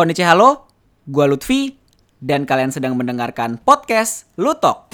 Konnichi 0.00 0.24
halo, 0.24 0.64
gua 1.04 1.28
Lutfi 1.28 1.76
dan 2.24 2.48
kalian 2.48 2.72
sedang 2.72 2.96
mendengarkan 2.96 3.60
podcast 3.60 4.24
Lutok. 4.32 4.88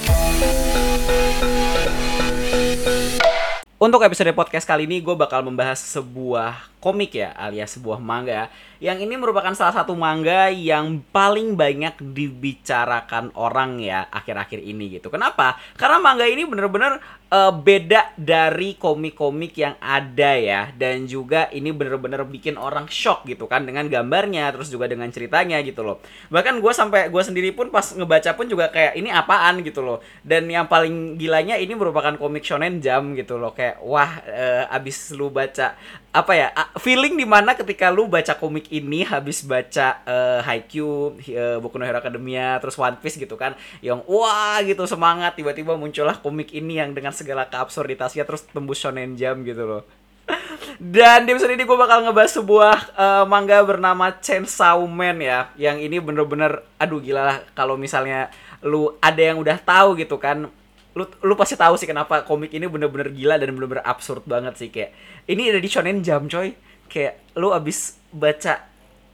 Untuk 3.78 4.02
episode 4.02 4.34
podcast 4.34 4.66
kali 4.66 4.90
ini 4.90 4.98
gue 4.98 5.14
bakal 5.14 5.46
membahas 5.46 5.78
sebuah 5.78 6.75
komik 6.86 7.18
ya 7.18 7.34
alias 7.34 7.74
sebuah 7.74 7.98
manga 7.98 8.46
yang 8.78 9.00
ini 9.00 9.16
merupakan 9.16 9.50
salah 9.56 9.72
satu 9.72 9.96
manga 9.96 10.52
yang 10.52 11.00
paling 11.08 11.56
banyak 11.56 11.96
dibicarakan 11.96 13.32
orang 13.34 13.80
ya 13.80 14.04
akhir-akhir 14.12 14.60
ini 14.60 15.00
gitu. 15.00 15.08
Kenapa? 15.08 15.56
Karena 15.80 15.96
manga 15.96 16.28
ini 16.28 16.44
bener-bener 16.44 17.00
uh, 17.32 17.52
beda 17.56 18.12
dari 18.20 18.76
komik-komik 18.76 19.56
yang 19.56 19.80
ada 19.80 20.36
ya 20.36 20.68
dan 20.76 21.08
juga 21.08 21.48
ini 21.56 21.72
bener-bener 21.72 22.20
bikin 22.28 22.60
orang 22.60 22.84
shock 22.92 23.24
gitu 23.24 23.48
kan 23.48 23.64
dengan 23.64 23.88
gambarnya 23.88 24.52
terus 24.52 24.68
juga 24.68 24.84
dengan 24.92 25.08
ceritanya 25.08 25.64
gitu 25.64 25.80
loh. 25.80 26.04
Bahkan 26.28 26.60
gue 26.60 26.72
sampai 26.76 27.08
gue 27.08 27.22
sendiri 27.24 27.56
pun 27.56 27.72
pas 27.72 27.84
ngebaca 27.96 28.36
pun 28.36 28.44
juga 28.44 28.68
kayak 28.68 28.92
ini 29.00 29.08
apaan 29.08 29.64
gitu 29.64 29.80
loh. 29.80 30.04
Dan 30.20 30.52
yang 30.52 30.68
paling 30.68 31.16
gilanya 31.16 31.56
ini 31.56 31.72
merupakan 31.72 32.12
komik 32.20 32.44
shonen 32.44 32.84
jam 32.84 33.16
gitu 33.16 33.40
loh 33.40 33.56
kayak 33.56 33.80
wah 33.80 34.20
uh, 34.28 34.76
abis 34.76 35.16
lu 35.16 35.32
baca 35.32 35.80
apa 36.16 36.32
ya 36.32 36.48
feeling 36.80 37.12
di 37.12 37.28
mana 37.28 37.52
ketika 37.52 37.92
lu 37.92 38.08
baca 38.08 38.32
komik 38.40 38.72
ini 38.72 39.04
habis 39.04 39.44
baca 39.44 40.00
uh, 40.08 40.40
Haikyuu, 40.40 41.20
uh, 41.20 41.60
Boku 41.60 41.76
no 41.76 41.84
Hero 41.84 42.00
Academia, 42.00 42.56
terus 42.56 42.80
One 42.80 42.96
Piece 42.96 43.20
gitu 43.20 43.36
kan, 43.36 43.52
yang 43.84 44.00
wah 44.08 44.56
gitu 44.64 44.88
semangat 44.88 45.36
tiba-tiba 45.36 45.76
muncullah 45.76 46.16
komik 46.24 46.56
ini 46.56 46.80
yang 46.80 46.96
dengan 46.96 47.12
segala 47.12 47.44
keabsurditasnya 47.52 48.24
terus 48.24 48.48
tembus 48.48 48.80
shonen 48.80 49.12
jam 49.20 49.44
gitu 49.44 49.68
loh. 49.68 49.82
Dan 50.80 51.28
di 51.28 51.36
episode 51.36 51.52
ini 51.52 51.68
gue 51.68 51.78
bakal 51.78 52.02
ngebahas 52.02 52.32
sebuah 52.40 52.76
uh, 52.96 53.24
manga 53.28 53.60
bernama 53.60 54.16
Chainsaw 54.16 54.80
Man 54.88 55.20
ya, 55.20 55.52
yang 55.60 55.76
ini 55.76 56.00
bener-bener 56.00 56.64
aduh 56.80 56.98
gila 56.98 57.22
lah 57.28 57.38
kalau 57.52 57.76
misalnya 57.76 58.32
lu 58.64 58.96
ada 59.04 59.20
yang 59.20 59.36
udah 59.36 59.60
tahu 59.60 60.00
gitu 60.00 60.16
kan 60.16 60.48
lu 60.96 61.04
lu 61.20 61.36
pasti 61.36 61.60
tahu 61.60 61.76
sih 61.76 61.84
kenapa 61.84 62.24
komik 62.24 62.56
ini 62.56 62.64
bener-bener 62.64 63.12
gila 63.12 63.36
dan 63.36 63.52
bener-bener 63.52 63.84
absurd 63.84 64.24
banget 64.24 64.56
sih 64.56 64.72
kayak 64.72 64.96
ini 65.28 65.52
ada 65.52 65.60
di 65.60 65.68
Shonen 65.68 66.00
Jump 66.00 66.32
coy. 66.32 66.56
Kayak 66.88 67.20
lu 67.36 67.52
abis 67.52 68.00
baca 68.08 68.64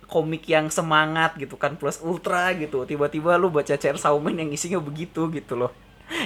komik 0.06 0.46
yang 0.46 0.70
semangat 0.70 1.34
gitu 1.40 1.58
kan 1.58 1.74
plus 1.74 1.98
ultra 2.04 2.52
gitu 2.54 2.84
tiba-tiba 2.84 3.34
lu 3.40 3.48
baca 3.48 3.74
Chainsaw 3.74 4.14
Man 4.22 4.38
yang 4.38 4.50
isinya 4.54 4.78
begitu 4.78 5.26
gitu 5.34 5.58
loh. 5.58 5.74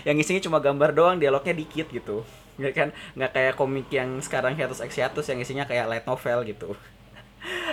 Yang 0.04 0.28
isinya 0.28 0.40
cuma 0.44 0.58
gambar 0.60 0.92
doang 0.92 1.16
dialognya 1.16 1.56
dikit 1.56 1.88
gitu. 1.88 2.26
Ya 2.60 2.74
kan? 2.76 2.92
Nggak 3.16 3.32
kayak 3.32 3.54
komik 3.56 3.88
yang 3.88 4.20
sekarang 4.20 4.58
hiatus 4.60 4.84
ex 4.84 4.92
hiatus 5.00 5.24
yang 5.32 5.40
isinya 5.40 5.64
kayak 5.64 5.88
light 5.88 6.04
novel 6.04 6.44
gitu 6.44 6.76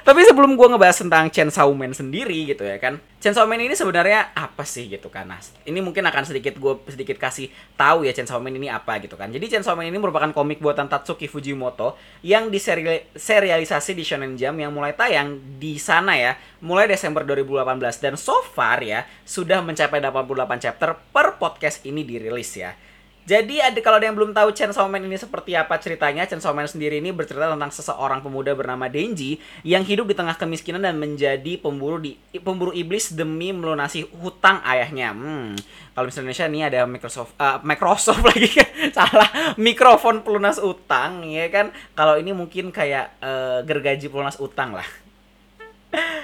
tapi 0.07 0.25
sebelum 0.27 0.59
gue 0.59 0.67
ngebahas 0.73 1.01
tentang 1.05 1.29
Chainsaw 1.31 1.69
Man 1.73 1.95
sendiri 1.95 2.49
gitu 2.49 2.65
ya 2.65 2.77
kan 2.77 2.99
Chainsaw 3.23 3.47
Man 3.47 3.63
ini 3.63 3.71
sebenarnya 3.71 4.35
apa 4.35 4.67
sih 4.67 4.91
gitu 4.91 5.07
kan? 5.07 5.23
Nah 5.23 5.39
ini 5.63 5.79
mungkin 5.79 6.03
akan 6.03 6.27
sedikit 6.27 6.59
gue 6.59 6.75
sedikit 6.91 7.15
kasih 7.15 7.47
tahu 7.79 8.03
ya 8.03 8.11
Chainsaw 8.11 8.35
Man 8.43 8.59
ini 8.59 8.67
apa 8.67 8.99
gitu 8.99 9.15
kan. 9.15 9.31
Jadi 9.31 9.47
Chainsaw 9.47 9.79
Man 9.79 9.87
ini 9.87 9.95
merupakan 9.95 10.27
komik 10.35 10.59
buatan 10.59 10.91
Tatsuki 10.91 11.31
Fujimoto 11.31 11.95
yang 12.19 12.51
diserialisasi 12.51 13.95
di 13.95 14.03
Shonen 14.03 14.35
Jump 14.35 14.59
yang 14.59 14.75
mulai 14.75 14.91
tayang 14.91 15.39
di 15.55 15.79
sana 15.79 16.19
ya 16.19 16.35
mulai 16.59 16.91
Desember 16.91 17.23
2018 17.23 17.79
dan 18.03 18.19
so 18.19 18.43
far 18.43 18.83
ya 18.83 19.07
sudah 19.23 19.63
mencapai 19.63 20.03
88 20.03 20.59
chapter 20.59 20.91
per 21.15 21.39
podcast 21.39 21.79
ini 21.87 22.03
dirilis 22.03 22.51
ya 22.59 22.75
jadi 23.23 23.71
ada 23.71 23.79
kalau 23.79 24.03
ada 24.03 24.05
yang 24.11 24.19
belum 24.19 24.35
tahu 24.35 24.51
Chainsaw 24.51 24.83
Man 24.91 25.07
ini 25.07 25.15
seperti 25.15 25.55
apa 25.55 25.79
ceritanya, 25.79 26.27
Chainsaw 26.27 26.51
Man 26.51 26.67
sendiri 26.67 26.99
ini 26.99 27.15
bercerita 27.15 27.47
tentang 27.47 27.71
seseorang 27.71 28.19
pemuda 28.19 28.51
bernama 28.51 28.91
Denji 28.91 29.39
yang 29.63 29.87
hidup 29.87 30.11
di 30.11 30.15
tengah 30.15 30.35
kemiskinan 30.35 30.83
dan 30.83 30.99
menjadi 30.99 31.55
pemburu 31.55 32.03
di 32.03 32.19
pemburu 32.43 32.75
iblis 32.75 33.15
demi 33.15 33.55
melunasi 33.55 34.03
hutang 34.19 34.59
ayahnya. 34.67 35.15
Hmm, 35.15 35.55
kalau 35.95 36.11
misalnya 36.11 36.35
Indonesia 36.35 36.47
ini 36.51 36.59
ada 36.67 36.79
Microsoft 36.83 37.31
uh, 37.39 37.63
Microsoft 37.63 38.23
lagi 38.29 38.49
kan 38.51 38.69
salah 38.91 39.29
mikrofon 39.55 40.27
pelunas 40.27 40.59
utang 40.59 41.23
ya 41.23 41.47
kan. 41.47 41.71
Kalau 41.95 42.19
ini 42.19 42.35
mungkin 42.35 42.75
kayak 42.75 43.23
uh, 43.23 43.63
gergaji 43.63 44.11
pelunas 44.11 44.35
utang 44.43 44.75
lah. 44.75 44.87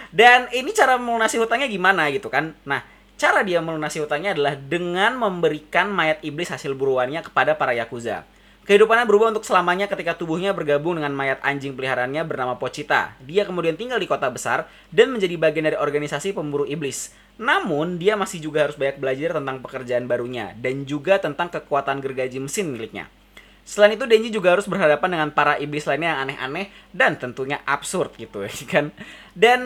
Dan 0.09 0.49
ini 0.51 0.73
cara 0.73 0.97
melunasi 0.97 1.37
hutangnya 1.37 1.69
gimana 1.69 2.09
gitu 2.09 2.27
kan? 2.33 2.57
Nah, 2.65 2.81
Cara 3.19 3.43
dia 3.43 3.59
melunasi 3.59 3.99
hutangnya 3.99 4.31
adalah 4.31 4.55
dengan 4.55 5.19
memberikan 5.19 5.91
mayat 5.91 6.23
iblis 6.23 6.55
hasil 6.55 6.71
buruannya 6.71 7.19
kepada 7.19 7.51
para 7.59 7.75
yakuza. 7.75 8.23
Kehidupannya 8.63 9.03
berubah 9.03 9.35
untuk 9.35 9.43
selamanya 9.43 9.91
ketika 9.91 10.15
tubuhnya 10.15 10.55
bergabung 10.55 10.95
dengan 10.95 11.11
mayat 11.11 11.43
anjing 11.43 11.75
peliharaannya 11.75 12.23
bernama 12.23 12.55
Pochita. 12.55 13.19
Dia 13.19 13.43
kemudian 13.43 13.75
tinggal 13.75 13.99
di 13.99 14.07
kota 14.07 14.31
besar 14.31 14.71
dan 14.87 15.11
menjadi 15.11 15.35
bagian 15.35 15.67
dari 15.67 15.75
organisasi 15.75 16.31
pemburu 16.31 16.63
iblis. 16.63 17.11
Namun, 17.35 17.99
dia 17.99 18.15
masih 18.15 18.39
juga 18.39 18.71
harus 18.71 18.79
banyak 18.79 19.03
belajar 19.03 19.35
tentang 19.35 19.59
pekerjaan 19.67 20.07
barunya 20.07 20.55
dan 20.55 20.87
juga 20.87 21.19
tentang 21.19 21.51
kekuatan 21.51 21.99
gergaji 21.99 22.39
mesin 22.39 22.71
miliknya. 22.71 23.11
Selain 23.69 23.93
itu, 23.93 24.09
Denji 24.09 24.33
juga 24.33 24.57
harus 24.57 24.65
berhadapan 24.65 25.13
dengan 25.13 25.29
para 25.29 25.61
iblis 25.61 25.85
lainnya 25.85 26.17
yang 26.17 26.19
aneh-aneh 26.25 26.73
dan 26.89 27.21
tentunya 27.21 27.61
absurd 27.69 28.17
gitu 28.17 28.41
kan. 28.73 28.89
Dan 29.39 29.61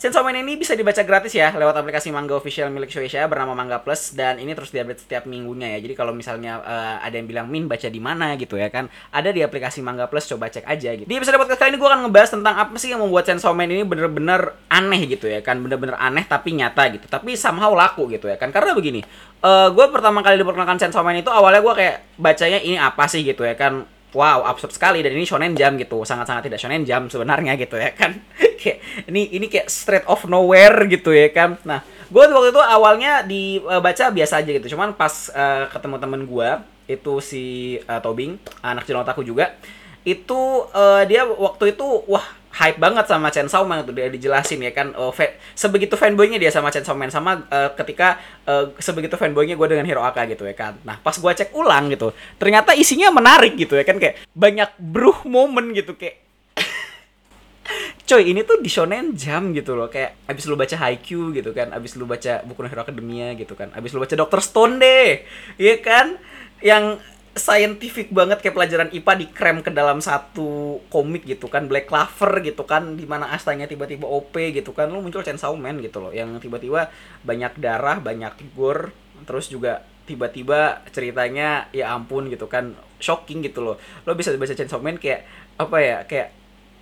Chainsaw 0.00 0.24
Man 0.26 0.34
ini 0.34 0.58
bisa 0.58 0.74
dibaca 0.74 0.98
gratis 1.06 1.30
ya 1.30 1.54
lewat 1.54 1.78
aplikasi 1.78 2.10
Manga 2.10 2.34
Official 2.34 2.72
milik 2.74 2.90
Shueisha 2.90 3.22
bernama 3.30 3.54
Manga 3.54 3.78
Plus 3.78 4.16
dan 4.16 4.40
ini 4.40 4.50
terus 4.50 4.74
diupdate 4.74 5.04
setiap 5.04 5.30
minggunya 5.30 5.76
ya. 5.76 5.78
Jadi 5.78 5.94
kalau 5.94 6.10
misalnya 6.10 6.58
uh, 6.58 6.96
ada 6.98 7.14
yang 7.14 7.30
bilang 7.30 7.46
Min 7.46 7.70
baca 7.70 7.86
di 7.86 8.02
mana 8.02 8.34
gitu 8.34 8.58
ya 8.58 8.66
kan, 8.66 8.90
ada 9.14 9.30
di 9.30 9.44
aplikasi 9.46 9.78
Manga 9.78 10.10
Plus 10.10 10.26
coba 10.26 10.50
cek 10.50 10.66
aja 10.66 10.96
gitu. 10.98 11.06
Di 11.06 11.14
episode 11.14 11.38
podcast 11.38 11.60
kali 11.60 11.76
ini 11.76 11.78
gue 11.78 11.86
akan 11.86 12.00
ngebahas 12.08 12.30
tentang 12.34 12.54
apa 12.56 12.74
sih 12.82 12.90
yang 12.90 12.98
membuat 13.04 13.30
Chainsaw 13.30 13.54
Man 13.54 13.70
ini 13.70 13.86
bener-bener 13.86 14.58
aneh 14.66 15.06
gitu 15.06 15.30
ya 15.30 15.38
kan, 15.38 15.62
bener-bener 15.62 15.94
aneh 16.00 16.26
tapi 16.26 16.58
nyata 16.58 16.82
gitu. 16.90 17.06
Tapi 17.06 17.38
somehow 17.38 17.70
laku 17.70 18.10
gitu 18.10 18.26
ya 18.26 18.34
kan. 18.34 18.50
Karena 18.50 18.74
begini, 18.74 19.06
uh, 19.46 19.46
eh, 19.46 19.68
gue 19.70 19.86
pertama 19.92 20.26
kali 20.26 20.34
diperkenalkan 20.34 20.82
Chainsaw 20.82 21.06
Man 21.06 21.22
itu 21.22 21.30
awalnya 21.30 21.62
gue 21.62 21.74
kayak 21.78 21.96
bacanya 22.18 22.58
ini 22.58 22.74
apa 22.74 23.06
sih 23.06 23.22
gitu 23.22 23.46
ya 23.46 23.54
kan 23.54 23.86
wow 24.12 24.46
absurd 24.46 24.72
sekali. 24.72 25.00
Dan 25.00 25.16
ini 25.16 25.26
shonen 25.26 25.52
jam 25.58 25.74
gitu 25.76 26.04
sangat-sangat 26.06 26.48
tidak 26.48 26.60
shonen 26.60 26.84
jam 26.86 27.08
sebenarnya 27.08 27.56
gitu 27.56 27.76
ya 27.76 27.92
kan. 27.92 28.16
Kayak 28.62 28.78
ini 29.10 29.26
ini 29.34 29.50
kayak 29.50 29.66
straight 29.66 30.06
of 30.06 30.22
nowhere 30.30 30.86
gitu 30.86 31.10
ya 31.10 31.34
kan. 31.34 31.58
Nah 31.66 31.82
gue 31.82 32.22
waktu 32.30 32.54
itu 32.54 32.62
awalnya 32.62 33.26
dibaca 33.26 34.14
biasa 34.14 34.38
aja 34.38 34.50
gitu. 34.54 34.78
Cuman 34.78 34.94
pas 34.94 35.32
uh, 35.34 35.66
ketemu 35.66 35.96
temen 35.98 36.22
gue 36.22 36.48
itu 36.86 37.14
si 37.18 37.44
uh, 37.90 37.98
Tobing 37.98 38.38
anak 38.62 38.86
Jinotaku 38.86 39.26
juga 39.26 39.58
itu 40.02 40.66
uh, 40.74 41.02
dia 41.06 41.22
waktu 41.22 41.78
itu 41.78 41.86
wah 42.10 42.26
hype 42.52 42.76
banget 42.76 43.08
sama 43.08 43.32
Chainsaw 43.32 43.64
Man 43.64 43.84
itu 43.84 43.92
dia 43.96 44.12
dijelasin 44.12 44.60
ya 44.60 44.72
kan 44.76 44.92
uh, 44.92 45.08
fa 45.08 45.32
sebegitu 45.56 45.96
fanboynya 45.96 46.36
dia 46.36 46.52
sama 46.52 46.68
Chainsaw 46.68 46.92
Man 46.92 47.08
sama 47.08 47.48
uh, 47.48 47.72
ketika 47.72 48.20
uh, 48.44 48.76
sebegitu 48.76 49.16
fanboynya 49.16 49.56
gue 49.56 49.68
dengan 49.72 49.88
Hero 49.88 50.04
Aka 50.04 50.28
gitu 50.28 50.44
ya 50.44 50.52
kan. 50.52 50.76
Nah 50.84 51.00
pas 51.00 51.16
gue 51.16 51.32
cek 51.32 51.56
ulang 51.56 51.88
gitu 51.88 52.12
ternyata 52.36 52.76
isinya 52.76 53.08
menarik 53.08 53.56
gitu 53.56 53.72
ya 53.76 53.84
kan 53.88 53.96
kayak 53.96 54.20
banyak 54.36 54.68
bruh 54.76 55.24
moment 55.24 55.72
gitu 55.72 55.96
kayak 55.96 56.20
coy 58.08 58.22
ini 58.28 58.44
tuh 58.44 58.60
di 58.60 58.68
shonen 58.68 59.16
jam 59.16 59.56
gitu 59.56 59.72
loh 59.72 59.88
kayak 59.88 60.28
abis 60.28 60.44
lu 60.44 60.54
baca 60.60 60.76
Haikyuu 60.76 61.32
gitu 61.32 61.56
kan 61.56 61.72
abis 61.72 61.96
lu 61.96 62.04
baca 62.04 62.44
buku 62.44 62.60
Hero 62.68 62.84
Academia 62.84 63.32
gitu 63.32 63.56
kan 63.56 63.72
abis 63.72 63.96
lu 63.96 64.04
baca 64.04 64.12
Doctor 64.12 64.44
Stone 64.44 64.76
deh 64.76 65.24
iya 65.56 65.80
kan? 65.80 66.20
Yang 66.62 67.02
scientific 67.32 68.12
banget 68.12 68.44
kayak 68.44 68.52
pelajaran 68.52 68.88
IPA 68.92 69.12
dikrem 69.24 69.56
ke 69.64 69.72
dalam 69.72 70.04
satu 70.04 70.80
komik 70.92 71.24
gitu 71.24 71.48
kan 71.48 71.64
Black 71.64 71.88
Clover 71.88 72.44
gitu 72.44 72.68
kan 72.68 73.00
di 73.00 73.08
mana 73.08 73.32
astanya 73.32 73.64
tiba-tiba 73.64 74.04
OP 74.04 74.36
gitu 74.52 74.76
kan 74.76 74.92
lu 74.92 75.00
muncul 75.00 75.24
Chainsaw 75.24 75.56
Man 75.56 75.80
gitu 75.80 76.04
loh 76.04 76.12
yang 76.12 76.36
tiba-tiba 76.36 76.92
banyak 77.24 77.56
darah 77.56 78.04
banyak 78.04 78.36
gore 78.52 78.92
terus 79.24 79.48
juga 79.48 79.80
tiba-tiba 80.04 80.82
ceritanya 80.90 81.70
ya 81.72 81.94
ampun 81.94 82.26
gitu 82.28 82.50
kan 82.50 82.74
shocking 82.98 83.42
gitu 83.42 83.62
loh. 83.62 83.76
Lo 84.06 84.14
bisa 84.14 84.34
baca 84.34 84.54
Chainsaw 84.54 84.82
Man 84.82 84.98
kayak 84.98 85.26
apa 85.58 85.76
ya 85.78 85.96
kayak 86.06 86.28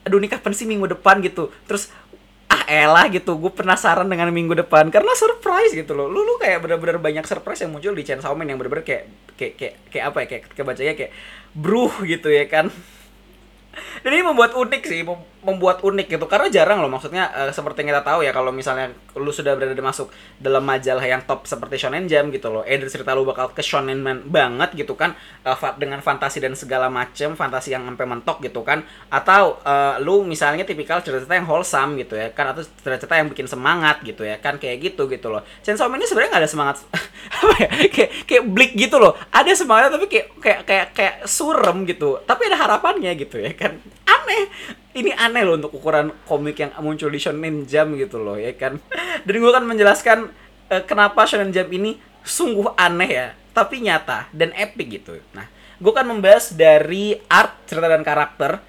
aduh 0.08 0.16
ini 0.16 0.32
kapan 0.32 0.52
sih 0.56 0.64
minggu 0.64 0.88
depan? 0.88 1.20
gitu. 1.20 1.52
Terus 1.68 1.92
elah 2.70 3.10
gitu 3.10 3.34
gue 3.34 3.50
penasaran 3.50 4.06
dengan 4.06 4.30
minggu 4.30 4.54
depan. 4.54 4.86
Karena 4.94 5.10
surprise 5.18 5.74
gitu 5.74 5.98
loh. 5.98 6.06
Lu 6.06 6.22
lu 6.22 6.38
kayak 6.38 6.62
bener-bener 6.62 7.02
banyak 7.02 7.26
surprise 7.26 7.66
yang 7.66 7.74
muncul 7.74 7.90
di 7.90 8.06
Chainsaw 8.06 8.30
Man 8.38 8.46
yang 8.46 8.62
bener-bener 8.62 8.86
kayak 8.86 9.10
kayak 9.34 9.54
kayak 9.58 9.74
kayak 9.90 10.04
apa 10.06 10.18
ya? 10.22 10.26
Kayak 10.30 10.42
kebacanya 10.54 10.94
kayak 10.94 11.12
bruh 11.50 11.94
gitu 12.06 12.30
ya 12.30 12.46
kan. 12.46 12.70
Dan 14.06 14.10
ini 14.14 14.22
membuat 14.22 14.54
unik 14.54 14.82
sih 14.86 15.02
membuat 15.40 15.80
unik 15.80 16.06
gitu. 16.16 16.26
Karena 16.28 16.52
jarang 16.52 16.84
loh 16.84 16.92
maksudnya 16.92 17.32
uh, 17.32 17.52
seperti 17.52 17.82
yang 17.84 17.96
kita 17.96 18.02
tahu 18.04 18.20
ya 18.24 18.32
kalau 18.36 18.52
misalnya 18.52 18.92
lu 19.16 19.32
sudah 19.32 19.56
berada 19.56 19.72
masuk 19.80 20.12
dalam 20.36 20.60
majalah 20.64 21.02
yang 21.02 21.24
top 21.24 21.48
seperti 21.48 21.80
Shonen 21.80 22.04
Jump 22.06 22.32
gitu 22.32 22.52
loh 22.52 22.62
eh 22.64 22.76
cerita 22.86 23.16
lu 23.16 23.24
bakal 23.24 23.52
ke 23.56 23.64
Shonen 23.64 24.00
Man 24.04 24.28
banget 24.28 24.76
gitu 24.76 24.94
kan 24.94 25.16
uh, 25.48 25.56
dengan 25.80 26.04
fantasi 26.04 26.44
dan 26.44 26.52
segala 26.52 26.92
macem 26.92 27.32
fantasi 27.34 27.72
yang 27.72 27.88
sampai 27.88 28.04
mentok 28.04 28.44
gitu 28.44 28.60
kan. 28.60 28.84
Atau 29.08 29.60
uh, 29.64 29.96
lu 30.04 30.22
misalnya 30.28 30.68
tipikal 30.68 31.00
cerita-cerita 31.00 31.34
yang 31.36 31.48
wholesome 31.48 31.96
gitu 31.96 32.14
ya 32.20 32.30
kan 32.36 32.52
atau 32.52 32.60
cerita-cerita 32.60 33.16
yang 33.16 33.28
bikin 33.32 33.48
semangat 33.48 34.04
gitu 34.04 34.22
ya 34.28 34.36
kan 34.38 34.60
kayak 34.60 34.92
gitu 34.92 35.08
gitu 35.08 35.32
loh. 35.32 35.40
Chainsaw 35.64 35.88
Man 35.88 36.00
ini 36.00 36.08
sebenarnya 36.08 36.30
nggak 36.36 36.42
ada 36.44 36.50
semangat 36.50 36.76
ya 37.64 37.68
kayak 37.88 38.10
kayak 38.28 38.44
blik 38.44 38.72
gitu 38.76 39.00
loh. 39.00 39.16
Ada 39.32 39.56
semangat 39.56 39.88
tapi 39.96 40.06
kayak 40.06 40.26
kayak 40.36 40.60
kayak 40.68 40.86
kayak 40.92 41.14
surem 41.24 41.88
gitu 41.88 42.20
tapi 42.28 42.46
ada 42.52 42.60
harapannya 42.60 43.12
gitu 43.16 43.40
ya 43.40 43.56
kan. 43.56 43.80
Aneh 44.04 44.76
ini 44.96 45.14
aneh 45.14 45.42
loh 45.46 45.54
untuk 45.54 45.78
ukuran 45.78 46.10
komik 46.26 46.58
yang 46.58 46.74
muncul 46.82 47.10
di 47.10 47.20
Shonen 47.22 47.66
Jump 47.66 47.94
gitu 47.94 48.18
loh 48.18 48.34
ya 48.34 48.50
kan? 48.58 48.78
Dan 49.26 49.34
gue 49.38 49.50
akan 49.50 49.66
menjelaskan 49.70 50.18
uh, 50.72 50.82
kenapa 50.86 51.26
Shonen 51.26 51.54
Jump 51.54 51.70
ini 51.70 51.98
sungguh 52.26 52.74
aneh 52.76 53.10
ya 53.10 53.28
tapi 53.50 53.82
nyata 53.82 54.30
dan 54.30 54.54
epic 54.54 55.02
gitu. 55.02 55.18
Nah 55.34 55.46
gue 55.80 55.90
akan 55.90 56.16
membahas 56.16 56.52
dari 56.54 57.16
art 57.26 57.66
cerita 57.66 57.88
dan 57.88 58.04
karakter 58.04 58.62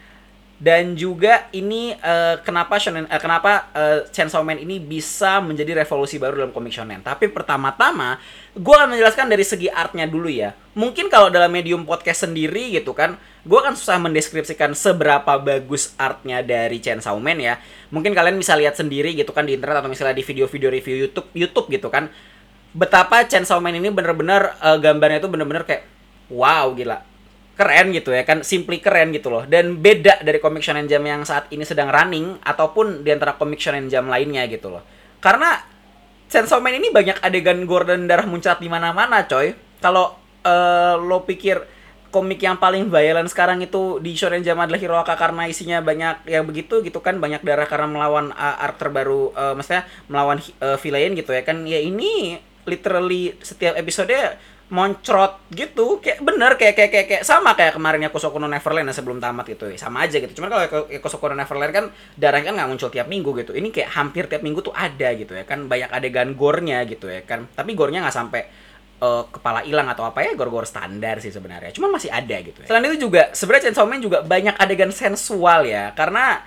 dan 0.62 0.94
juga 0.94 1.50
ini 1.58 1.98
uh, 1.98 2.38
kenapa 2.46 2.78
shonen 2.78 3.10
uh, 3.10 3.18
kenapa 3.18 3.74
uh, 3.74 4.06
Chainsaw 4.14 4.46
Man 4.46 4.62
ini 4.62 4.78
bisa 4.78 5.42
menjadi 5.42 5.82
revolusi 5.82 6.22
baru 6.22 6.38
dalam 6.38 6.54
komik 6.54 6.70
shonen. 6.70 7.02
Tapi 7.02 7.34
pertama-tama 7.34 8.22
gue 8.54 8.70
akan 8.70 8.94
menjelaskan 8.94 9.26
dari 9.26 9.42
segi 9.42 9.74
artnya 9.74 10.06
dulu 10.06 10.30
ya. 10.30 10.54
Mungkin 10.78 11.10
kalau 11.10 11.34
dalam 11.34 11.50
medium 11.50 11.82
podcast 11.82 12.30
sendiri 12.30 12.78
gitu 12.78 12.94
kan, 12.94 13.18
gue 13.42 13.58
akan 13.58 13.74
susah 13.74 13.98
mendeskripsikan 14.06 14.78
seberapa 14.78 15.34
bagus 15.42 15.98
artnya 15.98 16.46
dari 16.46 16.78
Chainsaw 16.78 17.18
Man 17.18 17.42
ya. 17.42 17.58
Mungkin 17.90 18.14
kalian 18.14 18.38
bisa 18.38 18.54
lihat 18.54 18.78
sendiri 18.78 19.18
gitu 19.18 19.34
kan 19.34 19.50
di 19.50 19.58
internet 19.58 19.82
atau 19.82 19.90
misalnya 19.90 20.14
di 20.14 20.22
video-video 20.22 20.70
review 20.70 21.10
YouTube 21.10 21.28
YouTube 21.34 21.68
gitu 21.74 21.90
kan. 21.90 22.14
Betapa 22.78 23.26
Chainsaw 23.26 23.58
Man 23.58 23.82
ini 23.82 23.90
bener-bener 23.90 24.54
uh, 24.62 24.78
gambarnya 24.78 25.26
itu 25.26 25.30
bener-bener 25.34 25.66
kayak 25.66 25.90
wow 26.30 26.70
gila 26.78 27.11
keren 27.62 27.94
gitu 27.94 28.10
ya 28.10 28.26
kan? 28.26 28.42
Simply 28.42 28.82
keren 28.82 29.14
gitu 29.14 29.30
loh. 29.30 29.46
Dan 29.46 29.78
beda 29.78 30.26
dari 30.26 30.42
komik 30.42 30.66
shonen 30.66 30.90
jam 30.90 31.06
yang 31.06 31.22
saat 31.22 31.46
ini 31.54 31.62
sedang 31.62 31.94
running 31.94 32.42
ataupun 32.42 33.06
di 33.06 33.14
antara 33.14 33.38
komik 33.38 33.62
shonen 33.62 33.86
jam 33.86 34.10
lainnya 34.10 34.50
gitu 34.50 34.74
loh. 34.74 34.82
Karena 35.22 35.62
Chainsaw 36.26 36.58
Man 36.58 36.82
ini 36.82 36.90
banyak 36.90 37.22
adegan 37.22 37.62
gore 37.70 37.86
dan 37.86 38.10
darah 38.10 38.26
muncrat 38.26 38.58
di 38.58 38.66
mana-mana 38.66 39.30
coy. 39.30 39.54
Kalau 39.78 40.18
uh, 40.42 40.96
lo 40.98 41.22
pikir 41.28 41.62
komik 42.12 42.40
yang 42.44 42.56
paling 42.60 42.88
violent 42.90 43.28
sekarang 43.32 43.64
itu 43.64 44.00
di 44.04 44.16
Shonen 44.16 44.44
Jam 44.44 44.60
adalah 44.60 44.80
Hiroaka 44.80 45.16
karena 45.16 45.48
isinya 45.48 45.80
banyak 45.80 46.28
yang 46.28 46.48
begitu 46.48 46.80
gitu 46.84 47.04
kan? 47.04 47.20
Banyak 47.20 47.44
darah 47.44 47.68
karena 47.68 47.88
melawan 47.88 48.32
uh, 48.32 48.64
arc 48.64 48.80
terbaru 48.80 49.36
uh, 49.36 49.54
maksudnya 49.60 49.84
melawan 50.08 50.40
uh, 50.64 50.80
villain 50.80 51.16
gitu 51.20 51.32
ya 51.36 51.44
kan? 51.44 51.68
Ya 51.68 51.84
ini 51.84 52.40
literally 52.64 53.36
setiap 53.44 53.76
episode 53.76 54.16
moncrot 54.72 55.52
gitu 55.52 56.00
kayak 56.00 56.24
bener 56.24 56.56
kayak 56.56 56.80
kayak 56.80 56.92
kayak, 56.96 57.08
kayak 57.12 57.24
sama 57.28 57.52
kayak 57.60 57.76
kemarin 57.76 58.08
Yakusoku 58.08 58.40
no 58.40 58.48
Neverland 58.48 58.88
yang 58.88 58.96
sebelum 58.96 59.20
tamat 59.20 59.52
gitu 59.52 59.68
sama 59.76 60.08
aja 60.08 60.16
gitu. 60.16 60.32
Cuman 60.40 60.48
kalau 60.48 60.88
Yakusoku 60.88 61.28
no 61.28 61.36
Neverland 61.36 61.74
kan 61.76 61.86
darahnya 62.16 62.56
kan 62.56 62.56
nggak 62.56 62.70
muncul 62.72 62.88
tiap 62.88 63.12
minggu 63.12 63.36
gitu. 63.44 63.52
Ini 63.52 63.68
kayak 63.68 63.92
hampir 63.92 64.32
tiap 64.32 64.40
minggu 64.40 64.64
tuh 64.64 64.72
ada 64.72 65.12
gitu 65.12 65.36
ya 65.36 65.44
kan 65.44 65.68
banyak 65.68 65.92
adegan 65.92 66.40
gornya 66.40 66.88
gitu 66.88 67.12
ya 67.12 67.20
kan. 67.28 67.52
Tapi 67.52 67.76
gornya 67.76 68.00
nggak 68.00 68.16
sampai 68.16 68.42
uh, 69.04 69.28
kepala 69.28 69.60
hilang 69.68 69.92
atau 69.92 70.08
apa 70.08 70.24
ya 70.24 70.32
gor-gor 70.40 70.64
standar 70.64 71.20
sih 71.20 71.36
sebenarnya. 71.36 71.76
Cuma 71.76 71.92
masih 71.92 72.08
ada 72.08 72.40
gitu 72.40 72.64
ya. 72.64 72.72
selain 72.72 72.88
itu 72.88 73.12
juga 73.12 73.28
sebenarnya 73.36 73.76
Chainsaw 73.76 73.84
Man 73.84 74.00
juga 74.00 74.24
banyak 74.24 74.56
adegan 74.56 74.96
sensual 74.96 75.68
ya. 75.68 75.92
Karena 75.92 76.40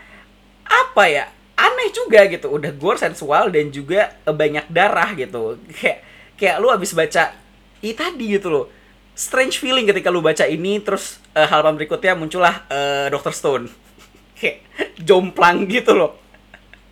apa 0.65 1.05
ya 1.13 1.29
aneh 1.61 1.93
juga 1.93 2.25
gitu. 2.25 2.49
Udah 2.49 2.73
gore 2.73 2.97
sensual 2.97 3.53
dan 3.53 3.69
juga 3.69 4.17
banyak 4.25 4.65
darah 4.73 5.13
gitu. 5.13 5.61
Kayak 5.77 5.99
kayak 6.41 6.57
lu 6.57 6.73
abis 6.73 6.97
baca 6.97 7.44
Iya 7.85 8.09
tadi 8.09 8.25
gitu 8.33 8.49
loh. 8.49 8.65
Strange 9.13 9.61
feeling 9.61 9.85
ketika 9.85 10.09
lu 10.09 10.25
baca 10.25 10.49
ini 10.49 10.81
terus 10.81 11.21
uh, 11.37 11.45
halaman 11.45 11.77
berikutnya 11.77 12.17
muncullah 12.17 12.65
uh, 12.73 13.13
Dr. 13.13 13.37
Stone. 13.37 13.69
Kayak 14.41 14.65
jomplang 14.97 15.69
gitu 15.69 15.93
loh. 15.93 16.17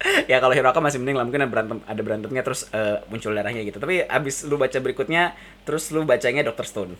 Ya 0.30 0.42
kalau 0.42 0.50
Hiroka 0.50 0.82
masih 0.82 0.98
mending 0.98 1.14
lah 1.14 1.22
mungkin 1.22 1.46
ada 1.46 1.50
berantem 1.54 1.78
ada 1.86 2.00
berantemnya 2.02 2.42
terus 2.42 2.66
uh, 2.74 3.00
muncul 3.06 3.32
darahnya 3.32 3.62
gitu. 3.62 3.78
Tapi 3.78 4.02
abis 4.02 4.44
lu 4.50 4.58
baca 4.58 4.74
berikutnya 4.82 5.32
terus 5.62 5.94
lu 5.94 6.02
bacanya 6.02 6.42
Dr. 6.42 6.66
Stone. 6.66 6.92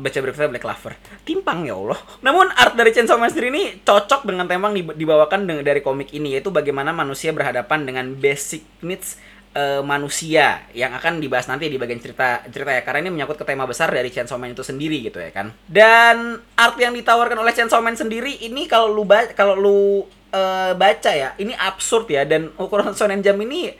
Baca 0.00 0.18
berikutnya 0.24 0.48
Black 0.48 0.64
Clover. 0.64 0.96
Timpang 1.28 1.68
ya 1.68 1.76
Allah. 1.76 2.00
Namun 2.24 2.48
art 2.56 2.80
dari 2.80 2.96
Chainsaw 2.96 3.20
Man 3.20 3.28
sendiri 3.28 3.52
ini 3.52 3.84
cocok 3.84 4.24
dengan 4.24 4.48
tema 4.48 4.72
yang 4.72 4.96
dibawakan 4.96 5.60
dari 5.60 5.84
komik 5.84 6.16
ini 6.16 6.32
yaitu 6.32 6.48
bagaimana 6.48 6.96
manusia 6.96 7.28
berhadapan 7.36 7.84
dengan 7.84 8.16
basic 8.16 8.64
needs 8.80 9.20
uh, 9.54 9.82
manusia 9.82 10.62
yang 10.76 10.94
akan 10.94 11.18
dibahas 11.18 11.46
nanti 11.50 11.66
di 11.66 11.78
bagian 11.78 11.98
cerita 11.98 12.44
cerita 12.50 12.70
ya. 12.70 12.82
Karena 12.82 13.06
ini 13.06 13.10
menyangkut 13.20 13.38
ke 13.38 13.46
tema 13.46 13.66
besar 13.66 13.90
dari 13.90 14.10
Chainsaw 14.10 14.38
Man 14.38 14.54
itu 14.54 14.62
sendiri 14.62 15.02
gitu 15.02 15.18
ya 15.18 15.30
kan. 15.30 15.54
Dan 15.66 16.38
art 16.54 16.76
yang 16.78 16.94
ditawarkan 16.94 17.38
oleh 17.38 17.54
Chainsaw 17.54 17.82
Man 17.82 17.98
sendiri 17.98 18.42
ini 18.44 18.70
kalau 18.70 18.90
lu 18.90 19.04
kalau 19.34 19.54
lu 19.58 19.78
uh, 20.34 20.72
baca 20.74 21.10
ya 21.10 21.34
ini 21.38 21.54
absurd 21.56 22.06
ya. 22.10 22.22
Dan 22.26 22.54
ukuran 22.58 22.94
shonen 22.94 23.22
jam 23.24 23.38
ini 23.42 23.72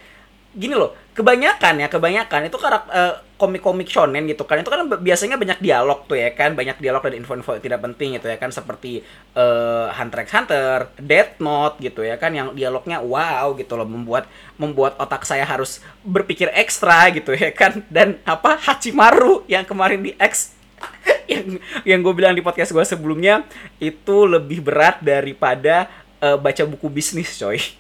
gini 0.50 0.74
loh 0.74 0.98
kebanyakan 1.14 1.78
ya 1.78 1.86
kebanyakan 1.86 2.50
itu 2.50 2.58
karakter 2.58 2.90
uh, 2.90 3.14
komik-komik 3.40 3.88
shonen 3.88 4.28
gitu 4.28 4.44
kan. 4.44 4.60
Itu 4.60 4.68
kan 4.68 4.84
biasanya 4.84 5.40
banyak 5.40 5.64
dialog 5.64 6.04
tuh 6.04 6.20
ya 6.20 6.36
kan. 6.36 6.52
Banyak 6.52 6.76
dialog 6.76 7.00
dan 7.00 7.16
info-info 7.16 7.56
tidak 7.56 7.80
penting 7.80 8.20
gitu 8.20 8.28
ya 8.28 8.36
kan. 8.36 8.52
Seperti 8.52 9.00
uh, 9.32 9.88
Hunter 9.96 10.28
x 10.28 10.28
Hunter, 10.36 10.92
Death 11.00 11.40
Note 11.40 11.80
gitu 11.80 12.04
ya 12.04 12.20
kan. 12.20 12.36
Yang 12.36 12.52
dialognya 12.52 13.00
wow 13.00 13.56
gitu 13.56 13.80
loh. 13.80 13.88
Membuat 13.88 14.28
membuat 14.60 15.00
otak 15.00 15.24
saya 15.24 15.48
harus 15.48 15.80
berpikir 16.04 16.52
ekstra 16.52 17.08
gitu 17.16 17.32
ya 17.32 17.48
kan. 17.56 17.80
Dan 17.88 18.20
apa? 18.28 18.60
Hachimaru 18.60 19.48
yang 19.48 19.64
kemarin 19.64 20.04
di 20.04 20.12
X 20.20 20.52
yang 21.32 21.56
yang 21.84 21.98
gue 22.04 22.12
bilang 22.12 22.36
di 22.36 22.44
podcast 22.44 22.72
gue 22.72 22.84
sebelumnya 22.84 23.44
itu 23.80 24.28
lebih 24.28 24.64
berat 24.64 25.00
daripada 25.00 25.88
uh, 26.20 26.36
baca 26.36 26.62
buku 26.68 26.88
bisnis 26.88 27.36
coy 27.36 27.79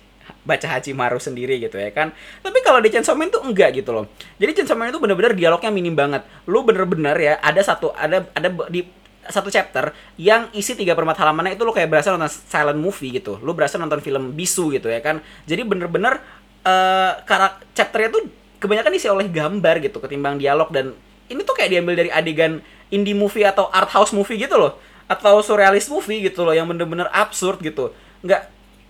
baca 0.50 0.66
Hachimaru 0.66 1.22
sendiri 1.22 1.62
gitu 1.62 1.78
ya 1.78 1.94
kan. 1.94 2.10
Tapi 2.42 2.58
kalau 2.66 2.82
di 2.82 2.90
Chainsaw 2.90 3.14
Man 3.14 3.30
tuh 3.30 3.46
enggak 3.46 3.78
gitu 3.78 3.94
loh. 3.94 4.10
Jadi 4.42 4.50
Chainsaw 4.58 4.74
Man 4.74 4.90
itu 4.90 4.98
bener-bener 4.98 5.38
dialognya 5.38 5.70
minim 5.70 5.94
banget. 5.94 6.26
Lu 6.50 6.66
bener-bener 6.66 7.14
ya 7.14 7.34
ada 7.38 7.62
satu 7.62 7.94
ada 7.94 8.26
ada 8.34 8.48
di 8.66 8.82
satu 9.30 9.46
chapter 9.46 9.94
yang 10.18 10.50
isi 10.50 10.74
tiga 10.74 10.98
perempat 10.98 11.22
halamannya 11.22 11.54
itu 11.54 11.62
lu 11.62 11.70
kayak 11.70 11.86
berasa 11.86 12.10
nonton 12.10 12.26
silent 12.26 12.80
movie 12.82 13.14
gitu. 13.14 13.38
Lu 13.38 13.54
berasa 13.54 13.78
nonton 13.78 14.02
film 14.02 14.34
bisu 14.34 14.74
gitu 14.74 14.90
ya 14.90 14.98
kan. 14.98 15.22
Jadi 15.46 15.62
bener-bener 15.62 16.18
uh, 16.66 17.12
karak 17.24 17.62
chapternya 17.72 18.10
tuh 18.10 18.22
kebanyakan 18.60 18.92
isi 18.92 19.08
oleh 19.08 19.30
gambar 19.30 19.80
gitu 19.80 19.98
ketimbang 20.02 20.36
dialog 20.36 20.68
dan 20.68 20.92
ini 21.32 21.40
tuh 21.46 21.56
kayak 21.56 21.70
diambil 21.72 21.94
dari 21.96 22.10
adegan 22.12 22.60
indie 22.92 23.16
movie 23.16 23.46
atau 23.46 23.70
art 23.72 23.88
house 23.88 24.12
movie 24.12 24.36
gitu 24.36 24.58
loh 24.60 24.76
atau 25.10 25.40
surrealist 25.42 25.88
movie 25.88 26.22
gitu 26.22 26.44
loh 26.44 26.54
yang 26.54 26.68
bener-bener 26.68 27.08
absurd 27.10 27.58
gitu 27.64 27.90
nggak 28.22 28.42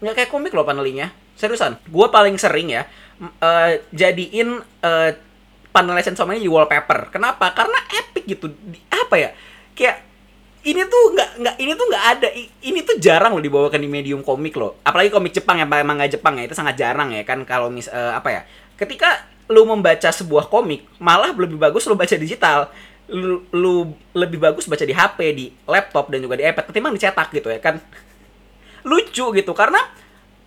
nggak 0.03 0.15
kayak 0.17 0.31
komik 0.33 0.53
loh 0.53 0.67
panelinya 0.67 1.13
seriusan 1.39 1.79
gue 1.89 2.07
paling 2.11 2.37
sering 2.37 2.73
ya 2.73 2.89
uh, 3.21 3.73
jadiin 3.93 4.61
uh, 4.81 5.11
panel 5.71 5.95
Man 6.27 6.39
di 6.43 6.51
wallpaper. 6.51 7.15
Kenapa? 7.15 7.55
Karena 7.55 7.79
epic 7.95 8.27
gitu. 8.27 8.51
Di, 8.51 8.79
apa 8.91 9.15
ya? 9.17 9.31
Kayak 9.77 10.03
ini 10.61 10.85
tuh 10.85 11.03
nggak 11.17 11.31
nggak 11.41 11.57
ini 11.57 11.73
tuh 11.73 11.87
nggak 11.89 12.05
ada. 12.17 12.29
Ini 12.61 12.79
tuh 12.85 12.97
jarang 13.01 13.33
loh 13.39 13.43
dibawakan 13.43 13.81
di 13.81 13.89
medium 13.89 14.21
komik 14.27 14.59
loh. 14.59 14.83
Apalagi 14.83 15.09
komik 15.13 15.33
Jepang 15.33 15.63
yang 15.63 15.71
emang 15.71 15.97
nggak 15.97 16.21
Jepang 16.21 16.37
ya 16.37 16.45
itu 16.45 16.57
sangat 16.57 16.77
jarang 16.77 17.15
ya 17.15 17.23
kan 17.25 17.43
kalau 17.47 17.71
mis 17.71 17.87
uh, 17.89 18.17
apa 18.17 18.29
ya? 18.29 18.43
Ketika 18.77 19.31
lu 19.51 19.67
membaca 19.67 20.11
sebuah 20.11 20.47
komik 20.47 20.87
malah 21.03 21.35
lebih 21.35 21.59
bagus 21.59 21.87
lu 21.87 21.95
baca 21.95 22.15
digital. 22.19 22.71
Lu, 23.11 23.43
lu 23.51 23.91
lebih 24.15 24.39
bagus 24.39 24.71
baca 24.71 24.87
di 24.87 24.95
HP 24.95 25.19
di 25.35 25.51
laptop 25.67 26.15
dan 26.15 26.23
juga 26.23 26.39
di 26.39 26.47
iPad 26.47 26.71
ketimbang 26.71 26.95
dicetak 26.95 27.35
gitu 27.35 27.51
ya 27.51 27.59
kan. 27.59 27.83
Lucu 28.91 29.35
gitu 29.35 29.51
karena 29.51 29.83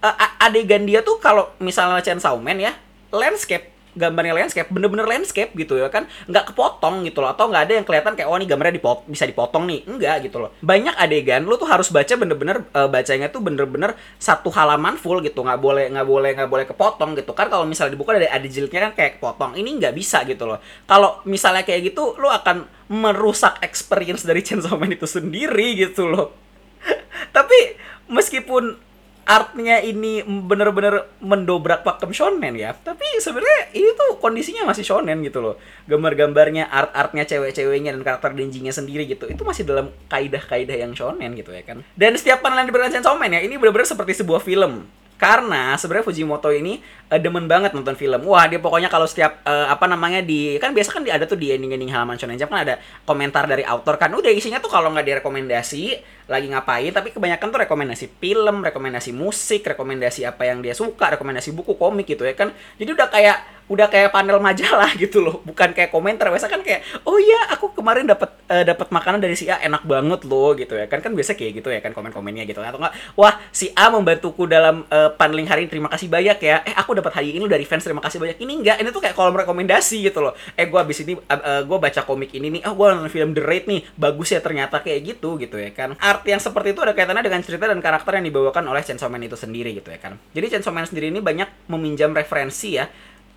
uh, 0.03 0.43
adegan 0.43 0.83
dia 0.83 0.99
tuh 0.99 1.17
kalau 1.23 1.55
misalnya 1.63 2.03
Chainsaw 2.03 2.35
Man 2.35 2.59
ya 2.59 2.75
landscape 3.15 3.73
gambarnya 3.93 4.33
landscape 4.33 4.69
bener-bener 4.73 5.05
landscape 5.05 5.53
gitu 5.53 5.77
ya 5.77 5.87
kan. 5.93 6.09
Nggak 6.25 6.53
kepotong 6.53 7.05
gitu 7.05 7.21
loh 7.21 7.29
atau 7.31 7.49
nggak 7.49 7.63
ada 7.69 7.73
yang 7.77 7.85
kelihatan 7.85 8.17
kayak 8.17 8.27
oh 8.29 8.37
ini 8.41 8.49
gambarnya 8.49 8.75
dipot 8.81 9.05
bisa 9.05 9.23
dipotong 9.29 9.69
nih. 9.69 9.85
Enggak 9.85 10.25
gitu 10.25 10.41
loh. 10.41 10.49
Banyak 10.65 10.97
adegan 10.97 11.45
lu 11.45 11.55
tuh 11.55 11.69
harus 11.69 11.93
baca 11.93 12.13
bener-bener 12.17 12.65
uh, 12.73 12.89
bacanya 12.89 13.29
tuh 13.29 13.41
bener-bener 13.45 13.93
satu 14.17 14.49
halaman 14.49 14.97
full 14.97 15.21
gitu. 15.21 15.45
Nggak 15.45 15.61
boleh 15.61 15.85
nggak 15.93 16.07
boleh 16.09 16.29
nggak 16.33 16.49
boleh 16.49 16.65
kepotong 16.65 17.13
gitu. 17.17 17.31
Kan 17.37 17.47
kalau 17.53 17.69
misalnya 17.69 17.93
dibuka 17.93 18.17
dari 18.17 18.27
ada 18.27 18.45
jilidnya 18.45 18.89
kan 18.89 18.93
kayak 18.97 19.11
kepotong. 19.21 19.53
Ini 19.55 19.69
nggak 19.77 19.93
bisa 19.93 20.25
gitu 20.25 20.49
loh. 20.49 20.57
Kalau 20.89 21.21
misalnya 21.29 21.61
kayak 21.61 21.93
gitu 21.93 22.17
lu 22.17 22.27
akan 22.27 22.65
merusak 22.89 23.61
experience 23.61 24.25
dari 24.25 24.41
Chainsaw 24.41 24.75
Man 24.75 24.93
itu 24.93 25.05
sendiri 25.05 25.77
gitu 25.77 26.09
loh. 26.09 26.33
Tapi 27.35 27.77
meskipun 28.09 28.92
artnya 29.23 29.79
ini 29.79 30.23
bener-bener 30.23 31.07
mendobrak 31.23 31.83
pakem 31.83 32.11
shonen 32.11 32.55
ya. 32.55 32.75
Tapi 32.75 33.03
sebenarnya 33.19 33.75
ini 33.75 33.89
tuh 33.95 34.19
kondisinya 34.19 34.67
masih 34.67 34.83
shonen 34.83 35.23
gitu 35.23 35.39
loh. 35.39 35.55
Gambar-gambarnya 35.87 36.67
art-artnya 36.67 37.23
cewek-ceweknya 37.27 37.95
dan 37.95 38.01
karakter 38.03 38.35
denjinya 38.35 38.71
sendiri 38.71 39.07
gitu 39.07 39.27
itu 39.27 39.41
masih 39.43 39.63
dalam 39.63 39.91
kaidah-kaidah 40.11 40.75
yang 40.75 40.91
shonen 40.95 41.35
gitu 41.35 41.51
ya 41.51 41.63
kan. 41.63 41.81
Dan 41.95 42.15
setiap 42.19 42.43
panelan 42.43 42.67
di 42.67 42.73
Berlancan 42.75 43.03
Shonen 43.03 43.31
ya 43.31 43.41
ini 43.43 43.55
bener-bener 43.55 43.87
seperti 43.87 44.23
sebuah 44.23 44.43
film 44.43 44.87
karena 45.15 45.77
sebenarnya 45.79 46.05
Fujimoto 46.05 46.49
ini 46.51 46.81
uh, 47.09 47.19
demen 47.21 47.45
banget 47.45 47.71
nonton 47.71 47.93
film. 47.93 48.25
Wah, 48.27 48.49
dia 48.49 48.57
pokoknya 48.59 48.89
kalau 48.89 49.05
setiap 49.05 49.45
uh, 49.45 49.69
apa 49.69 49.85
namanya 49.85 50.19
di 50.25 50.57
kan 50.57 50.73
biasa 50.73 50.89
kan 50.99 51.01
ada 51.05 51.23
tuh 51.29 51.37
di 51.37 51.53
ending-ending 51.53 51.93
halaman 51.93 52.17
Shonen 52.17 52.35
Jump 52.35 52.51
kan 52.51 52.65
ada 52.65 52.81
komentar 53.05 53.45
dari 53.45 53.61
author 53.63 53.95
kan. 54.01 54.11
Udah 54.11 54.33
isinya 54.33 54.57
tuh 54.57 54.73
kalau 54.73 54.89
nggak 54.91 55.05
direkomendasi 55.05 55.83
lagi 56.27 56.47
ngapain, 56.49 56.91
tapi 56.95 57.13
kebanyakan 57.13 57.47
tuh 57.51 57.59
rekomendasi 57.67 58.05
film, 58.17 58.63
rekomendasi 58.63 59.11
musik, 59.13 59.61
rekomendasi 59.67 60.25
apa 60.25 60.49
yang 60.49 60.63
dia 60.63 60.73
suka, 60.73 61.13
rekomendasi 61.13 61.53
buku 61.53 61.77
komik 61.77 62.09
gitu 62.09 62.25
ya 62.25 62.33
kan. 62.33 62.49
Jadi 62.79 62.89
udah 62.95 63.07
kayak 63.11 63.37
udah 63.71 63.87
kayak 63.87 64.11
panel 64.11 64.37
majalah 64.43 64.91
gitu 65.03 65.23
loh 65.23 65.39
bukan 65.45 65.71
kayak 65.71 65.89
komentar. 65.89 66.27
Biasa 66.29 66.51
kan 66.51 66.61
kayak 66.61 66.83
oh 67.07 67.17
iya 67.19 67.51
aku 67.55 67.71
kemarin 67.75 68.07
dapat 68.07 68.29
uh, 68.51 68.63
dapat 68.63 68.91
makanan 68.91 69.19
dari 69.23 69.35
si 69.39 69.47
A 69.47 69.59
enak 69.63 69.87
banget 69.87 70.25
loh 70.27 70.51
gitu 70.57 70.75
ya. 70.75 70.85
Kan 70.87 70.99
kan 70.99 71.15
biasa 71.15 71.35
kayak 71.37 71.63
gitu 71.63 71.69
ya 71.71 71.79
kan 71.79 71.95
komen-komennya 71.95 72.43
gitu. 72.47 72.59
Atau 72.59 72.79
enggak 72.81 72.95
wah 73.15 73.39
si 73.53 73.71
A 73.75 73.87
membantuku 73.93 74.45
dalam 74.49 74.83
uh, 74.91 75.11
paneling 75.15 75.47
hari 75.47 75.67
ini 75.67 75.69
terima 75.71 75.89
kasih 75.91 76.07
banyak 76.11 76.37
ya. 76.43 76.63
Eh 76.67 76.75
aku 76.75 76.97
dapat 76.97 77.15
hari 77.15 77.35
ini 77.35 77.45
dari 77.47 77.63
fans 77.63 77.85
terima 77.85 78.03
kasih 78.03 78.19
banyak. 78.19 78.37
Ini 78.39 78.53
enggak 78.59 78.77
ini 78.83 78.89
tuh 78.91 79.01
kayak 79.03 79.15
kolom 79.15 79.35
rekomendasi 79.39 80.03
gitu 80.03 80.19
loh. 80.19 80.33
Eh 80.59 80.67
gue 80.67 80.79
abis 80.79 81.05
ini 81.07 81.15
uh, 81.15 81.33
uh, 81.33 81.61
gue 81.63 81.77
baca 81.77 82.01
komik 82.03 82.35
ini 82.35 82.59
nih. 82.59 82.61
Oh 82.67 82.75
gue 82.75 82.87
nonton 82.91 83.11
film 83.11 83.31
The 83.31 83.43
Raid 83.43 83.65
nih 83.69 83.81
bagus 83.95 84.35
ya 84.35 84.39
ternyata 84.43 84.83
kayak 84.83 85.15
gitu 85.15 85.39
gitu 85.39 85.55
ya 85.57 85.71
kan. 85.71 85.95
Art 85.99 86.25
yang 86.27 86.41
seperti 86.41 86.75
itu 86.75 86.81
ada 86.83 86.91
kaitannya 86.91 87.23
dengan 87.23 87.41
cerita 87.41 87.65
dan 87.69 87.79
karakter 87.79 88.19
yang 88.19 88.25
dibawakan 88.27 88.63
oleh 88.67 88.81
Chainsaw 88.83 89.07
Man 89.07 89.23
itu 89.23 89.39
sendiri 89.39 89.71
gitu 89.75 89.89
ya 89.89 89.99
kan. 89.99 90.19
Jadi 90.35 90.57
Chainsaw 90.57 90.73
Man 90.73 90.85
sendiri 90.85 91.09
ini 91.09 91.23
banyak 91.23 91.69
meminjam 91.71 92.11
referensi 92.11 92.75
ya 92.77 92.85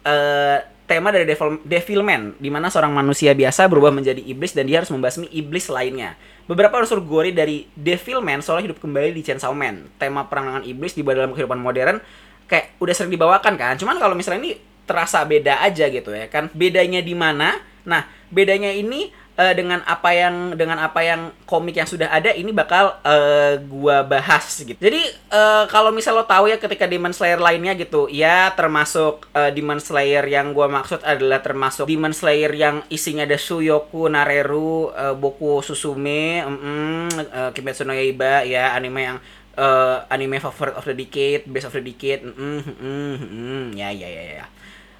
uh, 0.06 0.58
tema 0.86 1.10
dari 1.10 1.26
Devil, 1.26 1.58
Devilman, 1.66 2.38
di 2.38 2.46
mana 2.46 2.70
seorang 2.70 2.94
manusia 2.94 3.34
biasa 3.34 3.66
berubah 3.66 3.90
menjadi 3.90 4.22
iblis 4.22 4.54
dan 4.54 4.70
dia 4.70 4.78
harus 4.78 4.90
membasmi 4.94 5.26
iblis 5.34 5.66
lainnya. 5.66 6.14
Beberapa 6.46 6.78
unsur 6.78 7.02
gore 7.02 7.34
dari 7.34 7.66
Devilman 7.75 8.38
seolah 8.38 8.62
hidup 8.62 8.78
kembali 8.78 9.10
di 9.10 9.26
Chainsaw 9.26 9.50
Man. 9.50 9.90
Tema 9.98 10.30
perang 10.30 10.62
iblis 10.62 10.94
di 10.94 11.02
dalam 11.02 11.34
kehidupan 11.34 11.58
modern 11.58 11.98
kayak 12.46 12.78
udah 12.78 12.94
sering 12.94 13.10
dibawakan 13.10 13.58
kan. 13.58 13.75
Cuman 13.75 13.98
kalau 13.98 14.14
misalnya 14.14 14.46
ini 14.46 14.52
terasa 14.86 15.26
beda 15.26 15.58
aja 15.66 15.90
gitu 15.90 16.14
ya 16.14 16.30
kan. 16.30 16.46
Bedanya 16.54 17.02
di 17.02 17.18
mana? 17.18 17.58
Nah, 17.82 18.06
bedanya 18.30 18.70
ini 18.70 19.10
uh, 19.37 19.55
dengan 19.55 19.85
apa 19.85 20.11
yang 20.12 20.57
dengan 20.57 20.81
apa 20.81 21.00
yang 21.05 21.31
komik 21.45 21.76
yang 21.76 21.88
sudah 21.88 22.09
ada 22.11 22.33
ini 22.33 22.50
bakal 22.50 22.97
uh, 23.05 23.61
gua 23.69 24.02
bahas 24.02 24.45
gitu. 24.61 24.76
Jadi 24.76 25.05
uh, 25.31 25.69
kalau 25.71 25.93
misal 25.93 26.16
lo 26.16 26.25
tahu 26.25 26.50
ya 26.50 26.57
ketika 26.57 26.88
Demon 26.88 27.12
Slayer 27.12 27.38
lainnya 27.38 27.76
gitu, 27.76 28.09
ya 28.11 28.50
termasuk 28.57 29.28
uh, 29.37 29.52
Demon 29.52 29.78
Slayer 29.78 30.25
yang 30.26 30.57
gua 30.57 30.66
maksud 30.66 31.05
adalah 31.05 31.45
termasuk 31.45 31.87
Demon 31.87 32.16
Slayer 32.16 32.50
yang 32.57 32.83
isinya 32.88 33.28
ada 33.28 33.38
Suyoku, 33.38 34.09
Nareru, 34.09 34.90
uh, 34.90 35.14
Boku 35.14 35.61
Susume, 35.62 36.43
mm 36.43 36.57
-mm, 36.57 37.05
uh, 37.31 37.50
Kimetsu 37.52 37.85
no 37.85 37.93
Yaiba 37.93 38.43
ya 38.43 38.73
anime 38.75 39.00
yang 39.05 39.19
uh, 39.61 40.05
anime 40.11 40.40
favorit 40.40 40.75
of 40.75 40.85
the 40.85 40.97
decade, 40.97 41.45
best 41.47 41.69
of 41.69 41.76
the 41.76 41.85
decade, 41.85 42.25
mm 42.25 42.35
-mm, 42.35 42.61
mm 42.64 43.16
-mm, 43.21 43.64
ya 43.76 43.93
ya 43.93 44.09
ya 44.09 44.25
ya 44.43 44.47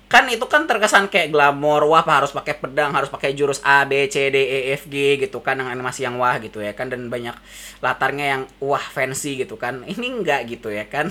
kan 0.07 0.23
itu 0.31 0.47
kan 0.47 0.71
terkesan 0.71 1.11
kayak 1.11 1.35
glamor 1.35 1.83
wah 1.91 2.07
harus 2.07 2.31
pakai 2.31 2.55
pedang 2.55 2.95
harus 2.95 3.11
pakai 3.11 3.35
jurus 3.35 3.59
A 3.67 3.83
B 3.83 4.07
C 4.07 4.31
D 4.31 4.39
E 4.39 4.59
F 4.79 4.87
G 4.87 5.19
gitu 5.19 5.43
kan 5.43 5.59
dengan 5.59 5.75
animasi 5.75 6.07
yang 6.07 6.15
wah 6.23 6.39
gitu 6.39 6.63
ya 6.63 6.71
kan 6.79 6.87
dan 6.87 7.11
banyak 7.11 7.35
latarnya 7.83 8.27
yang 8.39 8.43
wah 8.63 8.83
fancy 8.83 9.43
gitu 9.43 9.59
kan. 9.59 9.83
Ini 9.83 10.07
enggak 10.07 10.47
gitu 10.47 10.71
ya 10.71 10.87
kan. 10.87 11.11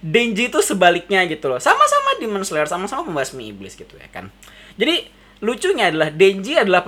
Denji 0.00 0.48
itu 0.48 0.60
sebaliknya 0.64 1.28
gitu 1.28 1.52
loh. 1.52 1.60
Sama-sama 1.60 2.16
Demon 2.16 2.40
Slayer 2.40 2.70
sama-sama 2.70 3.04
pembasmi 3.04 3.52
iblis 3.52 3.76
gitu 3.76 3.92
ya 4.00 4.08
kan. 4.08 4.32
Jadi 4.80 5.04
lucunya 5.44 5.92
adalah 5.92 6.08
Denji 6.08 6.56
adalah 6.56 6.80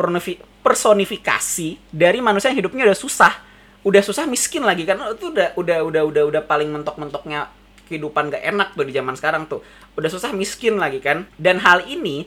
personifikasi 0.65 1.69
dari 1.93 2.19
manusia 2.25 2.49
yang 2.49 2.65
hidupnya 2.65 2.89
udah 2.89 2.99
susah. 2.99 3.33
Udah 3.83 4.01
susah 4.01 4.25
miskin 4.31 4.63
lagi 4.63 4.87
kan 4.87 4.97
itu 5.13 5.35
udah 5.35 5.59
udah 5.59 5.79
udah 5.83 6.03
udah 6.07 6.23
udah 6.31 6.43
paling 6.47 6.71
mentok-mentoknya 6.71 7.51
kehidupan 7.89 8.33
gak 8.33 8.45
enak 8.45 8.75
tuh 8.75 8.85
di 8.87 8.93
zaman 8.95 9.15
sekarang 9.19 9.49
tuh 9.51 9.61
udah 9.99 10.11
susah 10.11 10.31
miskin 10.33 10.79
lagi 10.81 11.03
kan 11.03 11.29
dan 11.37 11.61
hal 11.61 11.85
ini 11.87 12.25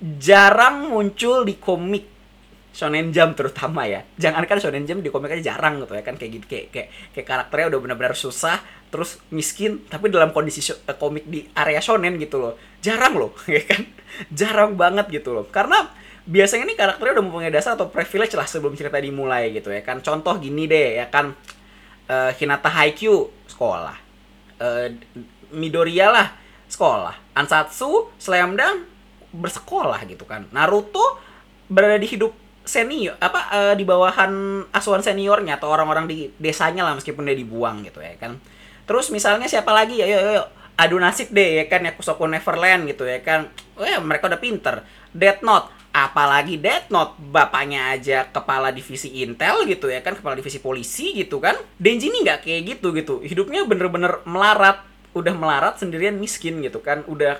jarang 0.00 0.90
muncul 0.90 1.46
di 1.46 1.56
komik 1.56 2.14
Shonen 2.74 3.14
Jump 3.14 3.38
terutama 3.38 3.86
ya. 3.86 4.02
Jangan 4.18 4.42
kan 4.50 4.58
Shonen 4.58 4.82
Jump 4.82 5.06
di 5.06 5.08
komik 5.14 5.30
aja 5.30 5.54
jarang 5.54 5.78
gitu 5.86 5.94
ya 5.94 6.02
kan 6.02 6.18
kayak 6.18 6.30
gitu 6.42 6.46
kayak 6.50 6.66
kayak, 6.74 6.88
kayak 7.14 7.26
karakternya 7.30 7.66
udah 7.70 7.80
benar-benar 7.86 8.18
susah 8.18 8.58
terus 8.90 9.22
miskin 9.30 9.86
tapi 9.86 10.10
dalam 10.10 10.34
kondisi 10.34 10.62
uh, 10.70 10.94
komik 10.98 11.22
di 11.30 11.46
area 11.54 11.78
shonen 11.78 12.18
gitu 12.18 12.42
loh. 12.42 12.58
Jarang 12.82 13.14
loh 13.14 13.30
ya 13.54 13.62
kan. 13.62 13.86
Jarang 14.34 14.74
banget 14.74 15.06
gitu 15.14 15.30
loh. 15.30 15.46
Karena 15.46 15.86
biasanya 16.26 16.66
nih 16.66 16.74
karakternya 16.74 17.14
udah 17.14 17.24
mempunyai 17.30 17.54
dasar 17.54 17.78
atau 17.78 17.86
privilege 17.86 18.34
lah 18.34 18.50
sebelum 18.50 18.74
cerita 18.74 18.98
dimulai 18.98 19.54
gitu 19.54 19.70
ya 19.70 19.86
kan. 19.86 20.02
Contoh 20.02 20.34
gini 20.42 20.66
deh 20.66 20.98
ya 20.98 21.06
kan 21.06 21.30
uh, 22.10 22.30
Hinata 22.34 22.74
Haikyuu 22.74 23.30
sekolah. 23.54 24.03
Uh, 24.64 24.88
Midoriya 25.52 26.08
lah 26.08 26.32
sekolah. 26.72 27.12
Ansatsu, 27.36 28.08
Slam 28.16 28.56
Dunk 28.56 28.88
bersekolah 29.36 30.00
gitu 30.08 30.24
kan. 30.24 30.48
Naruto 30.56 31.20
berada 31.68 32.00
di 32.00 32.08
hidup 32.08 32.32
senior 32.64 33.20
apa 33.20 33.40
uh, 33.52 33.74
di 33.76 33.84
bawahan 33.84 34.64
asuhan 34.72 35.04
seniornya 35.04 35.60
atau 35.60 35.68
orang-orang 35.68 36.08
di 36.08 36.32
desanya 36.40 36.80
lah 36.88 36.96
meskipun 36.96 37.28
dia 37.28 37.36
dibuang 37.36 37.84
gitu 37.84 38.00
ya 38.00 38.16
kan. 38.16 38.40
Terus 38.88 39.12
misalnya 39.12 39.44
siapa 39.44 39.68
lagi 39.68 40.00
ya, 40.00 40.08
yo 40.08 40.40
yo 40.40 40.44
adu 40.80 40.96
nasib 40.96 41.30
deh 41.30 41.60
ya 41.60 41.64
kan 41.68 41.84
ya 41.84 41.92
Kusoko 41.92 42.24
Neverland 42.24 42.88
gitu 42.88 43.04
ya 43.04 43.20
kan. 43.20 43.52
Oh 43.76 43.84
ya 43.84 44.00
mereka 44.00 44.32
udah 44.32 44.40
pinter. 44.40 44.80
Death 45.12 45.44
Note 45.44 45.68
apalagi 45.94 46.58
Death 46.58 46.90
Note 46.90 47.14
bapaknya 47.30 47.94
aja 47.94 48.26
kepala 48.26 48.74
divisi 48.74 49.22
Intel 49.22 49.62
gitu 49.70 49.86
ya 49.86 50.02
kan 50.02 50.18
kepala 50.18 50.34
divisi 50.34 50.58
polisi 50.58 51.14
gitu 51.14 51.38
kan. 51.38 51.54
Denji 51.78 52.10
ini 52.10 52.26
nggak 52.26 52.42
kayak 52.42 52.60
gitu 52.66 52.90
gitu. 52.98 53.14
Hidupnya 53.22 53.62
bener-bener 53.62 54.18
melarat 54.26 54.82
udah 55.14 55.30
melarat 55.30 55.78
sendirian 55.78 56.18
miskin 56.18 56.58
gitu 56.66 56.82
kan. 56.82 57.06
Udah 57.06 57.38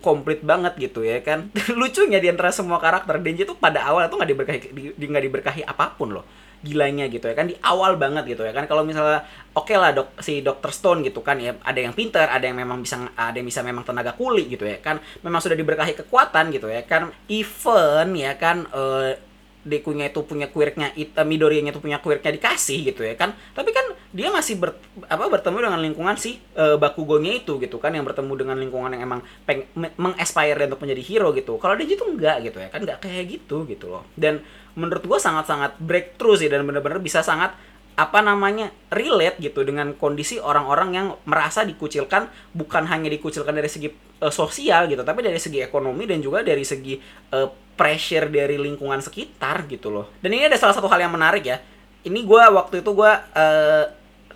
komplit 0.00 0.40
banget 0.40 0.80
gitu 0.80 1.04
ya 1.04 1.20
kan. 1.20 1.52
Lucunya 1.80 2.16
di 2.16 2.32
antara 2.32 2.48
semua 2.56 2.80
karakter 2.80 3.20
Denji 3.20 3.44
tuh 3.44 3.60
pada 3.60 3.84
awal 3.84 4.08
tuh 4.08 4.16
nggak 4.16 4.30
diberkahi 4.32 4.58
di, 4.96 5.04
nggak 5.04 5.24
diberkahi 5.28 5.62
apa 5.68 5.92
pun 5.92 6.16
loh 6.16 6.24
gilanya 6.60 7.08
gitu 7.08 7.24
ya 7.24 7.32
kan 7.32 7.48
di 7.48 7.56
awal 7.64 7.96
banget 7.96 8.36
gitu 8.36 8.44
ya 8.44 8.52
kan 8.52 8.68
kalau 8.68 8.84
misalnya 8.84 9.24
oke 9.56 9.64
okay 9.64 9.80
lah 9.80 9.96
dok 9.96 10.20
si 10.20 10.44
Dr. 10.44 10.70
Stone 10.70 11.00
gitu 11.00 11.24
kan 11.24 11.40
ya 11.40 11.56
ada 11.64 11.80
yang 11.80 11.96
pinter 11.96 12.28
ada 12.28 12.44
yang 12.44 12.60
memang 12.60 12.84
bisa 12.84 13.00
ada 13.16 13.32
yang 13.32 13.48
bisa 13.48 13.64
memang 13.64 13.80
tenaga 13.80 14.12
kuli 14.12 14.44
gitu 14.52 14.68
ya 14.68 14.76
kan 14.78 15.00
memang 15.24 15.40
sudah 15.40 15.56
diberkahi 15.56 15.96
kekuatan 16.04 16.52
gitu 16.52 16.68
ya 16.68 16.84
kan 16.84 17.08
even 17.32 18.12
ya 18.12 18.36
kan 18.36 18.68
uh, 18.76 19.16
Dekunya 19.60 20.08
itu 20.08 20.24
punya 20.24 20.48
quirknya, 20.48 20.88
uh, 20.96 21.26
Midoriya 21.28 21.60
itu 21.60 21.84
punya 21.84 22.00
quirknya 22.00 22.32
dikasih 22.32 22.80
gitu 22.80 23.04
ya 23.04 23.12
kan. 23.12 23.36
Tapi 23.52 23.76
kan 23.76 23.92
dia 24.08 24.32
masih 24.32 24.56
ber, 24.56 24.72
apa 25.04 25.28
bertemu 25.28 25.68
dengan 25.68 25.80
lingkungan 25.84 26.16
si 26.16 26.40
uh, 26.56 26.80
Bakugonya 26.80 27.44
itu 27.44 27.60
gitu 27.60 27.76
kan 27.76 27.92
yang 27.92 28.08
bertemu 28.08 28.32
dengan 28.40 28.56
lingkungan 28.56 28.96
yang 28.96 29.04
emang 29.04 29.20
peng, 29.44 29.68
mengaspire 29.76 30.64
untuk 30.64 30.80
menjadi 30.80 31.02
hero 31.04 31.28
gitu. 31.36 31.60
Kalau 31.60 31.76
dia 31.76 31.84
itu 31.84 32.00
enggak 32.08 32.40
gitu 32.40 32.56
ya 32.56 32.72
kan 32.72 32.80
enggak 32.88 33.04
kayak 33.04 33.24
gitu 33.36 33.68
gitu 33.68 33.92
loh. 33.92 34.08
Dan 34.16 34.40
menurut 34.78 35.04
gua 35.06 35.18
sangat-sangat 35.18 35.78
breakthrough 35.80 36.38
sih 36.38 36.50
dan 36.50 36.62
bener-bener 36.66 37.02
bisa 37.02 37.24
sangat 37.24 37.54
apa 37.98 38.24
namanya 38.24 38.72
relate 38.88 39.36
gitu 39.44 39.60
dengan 39.60 39.92
kondisi 39.92 40.40
orang-orang 40.40 40.90
yang 40.96 41.06
merasa 41.28 41.68
dikucilkan 41.68 42.32
bukan 42.56 42.88
hanya 42.88 43.12
dikucilkan 43.12 43.52
dari 43.52 43.68
segi 43.68 43.92
uh, 44.24 44.32
sosial 44.32 44.88
gitu 44.88 45.04
tapi 45.04 45.20
dari 45.20 45.36
segi 45.36 45.60
ekonomi 45.60 46.08
dan 46.08 46.24
juga 46.24 46.40
dari 46.40 46.64
segi 46.64 46.96
uh, 47.34 47.48
pressure 47.76 48.32
dari 48.32 48.56
lingkungan 48.56 49.00
sekitar 49.04 49.68
gitu 49.68 49.92
loh. 49.92 50.12
Dan 50.20 50.32
ini 50.36 50.48
ada 50.48 50.56
salah 50.56 50.76
satu 50.76 50.88
hal 50.88 51.00
yang 51.00 51.12
menarik 51.12 51.44
ya. 51.44 51.60
Ini 52.04 52.24
gue 52.24 52.42
waktu 52.52 52.80
itu 52.80 52.90
gue 52.92 53.12
uh, 53.12 53.84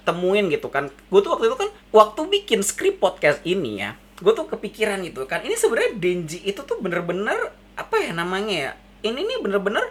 temuin 0.05 0.49
gitu 0.53 0.69
kan. 0.69 0.89
Gue 1.09 1.21
tuh 1.25 1.37
waktu 1.37 1.49
itu 1.49 1.57
kan 1.57 1.69
waktu 1.93 2.21
bikin 2.29 2.61
skrip 2.61 3.01
podcast 3.01 3.41
ini 3.49 3.81
ya 3.81 3.97
gue 4.15 4.33
tuh 4.33 4.47
kepikiran 4.47 5.03
gitu 5.05 5.25
kan. 5.27 5.43
Ini 5.43 5.57
sebenarnya 5.59 5.93
Denji 5.97 6.39
itu 6.45 6.61
tuh 6.63 6.79
bener-bener 6.79 7.53
apa 7.75 7.99
ya 7.99 8.15
namanya 8.15 8.55
ya 8.55 8.71
ini 9.05 9.21
nih 9.27 9.39
bener-bener 9.43 9.85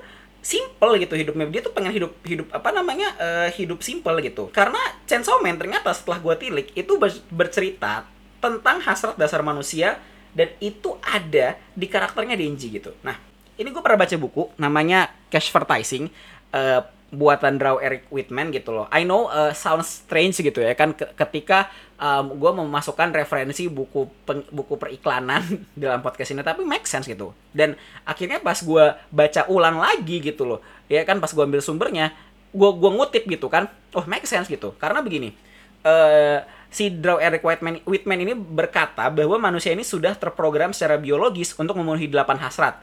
simple 0.43 0.99
gitu 0.99 1.15
hidupnya. 1.15 1.47
Dia 1.47 1.63
tuh 1.63 1.71
pengen 1.71 1.95
hidup 1.95 2.11
hidup 2.27 2.51
apa 2.51 2.69
namanya 2.75 3.15
uh, 3.17 3.49
hidup 3.49 3.79
simple 3.79 4.19
gitu. 4.19 4.51
Karena 4.51 4.79
Chainsaw 5.07 5.39
Man 5.39 5.55
ternyata 5.55 5.95
setelah 5.95 6.19
gua 6.19 6.35
tilik 6.35 6.69
itu 6.75 6.99
bercerita 7.31 8.05
tentang 8.43 8.83
hasrat 8.83 9.15
dasar 9.15 9.39
manusia 9.39 9.97
dan 10.35 10.51
itu 10.59 10.99
ada 10.99 11.55
di 11.71 11.87
karakternya 11.87 12.35
Denji 12.35 12.75
gitu. 12.75 12.91
Nah 13.01 13.15
ini 13.55 13.69
gue 13.69 13.81
pernah 13.85 14.03
baca 14.03 14.15
buku 14.17 14.43
namanya 14.59 15.13
Cash 15.29 15.53
Advertising 15.53 16.09
uh, 16.51 16.81
buatan 17.13 17.61
Draw 17.61 17.77
Eric 17.77 18.09
Whitman 18.09 18.49
gitu 18.49 18.73
loh. 18.73 18.89
I 18.89 19.05
know 19.05 19.29
uh, 19.29 19.53
sounds 19.53 20.03
strange 20.03 20.41
gitu 20.41 20.57
ya 20.57 20.73
kan 20.73 20.97
ketika 20.97 21.69
um, 22.01 22.33
gue 22.35 22.51
memasukkan 22.57 23.13
referensi 23.13 23.69
buku 23.69 24.09
peng, 24.25 24.41
buku 24.49 24.75
periklanan 24.75 25.45
dalam 25.79 26.01
podcast 26.01 26.33
ini 26.33 26.41
tapi 26.41 26.65
make 26.65 26.89
sense 26.89 27.05
gitu. 27.05 27.31
Dan 27.53 27.77
akhirnya 28.03 28.41
pas 28.41 28.57
gue 28.57 28.85
baca 29.13 29.41
ulang 29.47 29.77
lagi 29.77 30.19
gitu 30.19 30.43
loh, 30.43 30.59
ya 30.89 31.05
kan 31.05 31.21
pas 31.21 31.29
gue 31.29 31.43
ambil 31.45 31.61
sumbernya, 31.61 32.11
gue 32.49 32.69
gua 32.73 32.91
ngutip 32.97 33.29
gitu 33.29 33.45
kan, 33.47 33.69
oh 33.93 34.05
make 34.09 34.25
sense 34.25 34.49
gitu. 34.49 34.73
Karena 34.81 35.05
begini, 35.05 35.37
uh, 35.85 36.41
si 36.73 36.89
Draw 36.89 37.21
Eric 37.21 37.45
Whitman, 37.45 37.85
Whitman 37.85 38.25
ini 38.25 38.33
berkata 38.33 39.05
bahwa 39.13 39.37
manusia 39.37 39.69
ini 39.69 39.85
sudah 39.85 40.17
terprogram 40.17 40.73
secara 40.73 40.97
biologis 40.97 41.53
untuk 41.61 41.77
memenuhi 41.77 42.09
delapan 42.09 42.41
hasrat. 42.41 42.81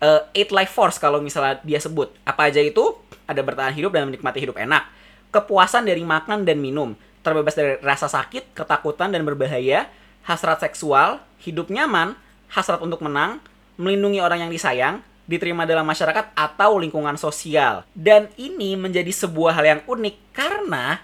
Uh, 0.00 0.24
eight 0.32 0.48
life 0.48 0.72
force 0.72 0.96
kalau 0.96 1.20
misalnya 1.20 1.60
dia 1.60 1.76
sebut. 1.76 2.12
Apa 2.24 2.48
aja 2.48 2.60
itu? 2.60 2.99
Ada 3.30 3.40
bertahan 3.46 3.70
hidup 3.70 3.94
dan 3.94 4.10
menikmati 4.10 4.42
hidup 4.42 4.58
enak, 4.58 4.90
kepuasan 5.30 5.86
dari 5.86 6.02
makan 6.02 6.42
dan 6.42 6.58
minum, 6.58 6.98
terbebas 7.22 7.54
dari 7.54 7.78
rasa 7.78 8.10
sakit, 8.10 8.50
ketakutan 8.58 9.14
dan 9.14 9.22
berbahaya, 9.22 9.86
hasrat 10.26 10.58
seksual, 10.66 11.22
hidup 11.38 11.70
nyaman, 11.70 12.18
hasrat 12.50 12.82
untuk 12.82 12.98
menang, 13.06 13.38
melindungi 13.78 14.18
orang 14.18 14.42
yang 14.42 14.50
disayang, 14.50 15.06
diterima 15.30 15.62
dalam 15.62 15.86
masyarakat 15.86 16.34
atau 16.34 16.82
lingkungan 16.82 17.14
sosial. 17.14 17.86
Dan 17.94 18.26
ini 18.34 18.74
menjadi 18.74 19.14
sebuah 19.14 19.62
hal 19.62 19.64
yang 19.64 19.80
unik 19.86 20.16
karena 20.34 20.98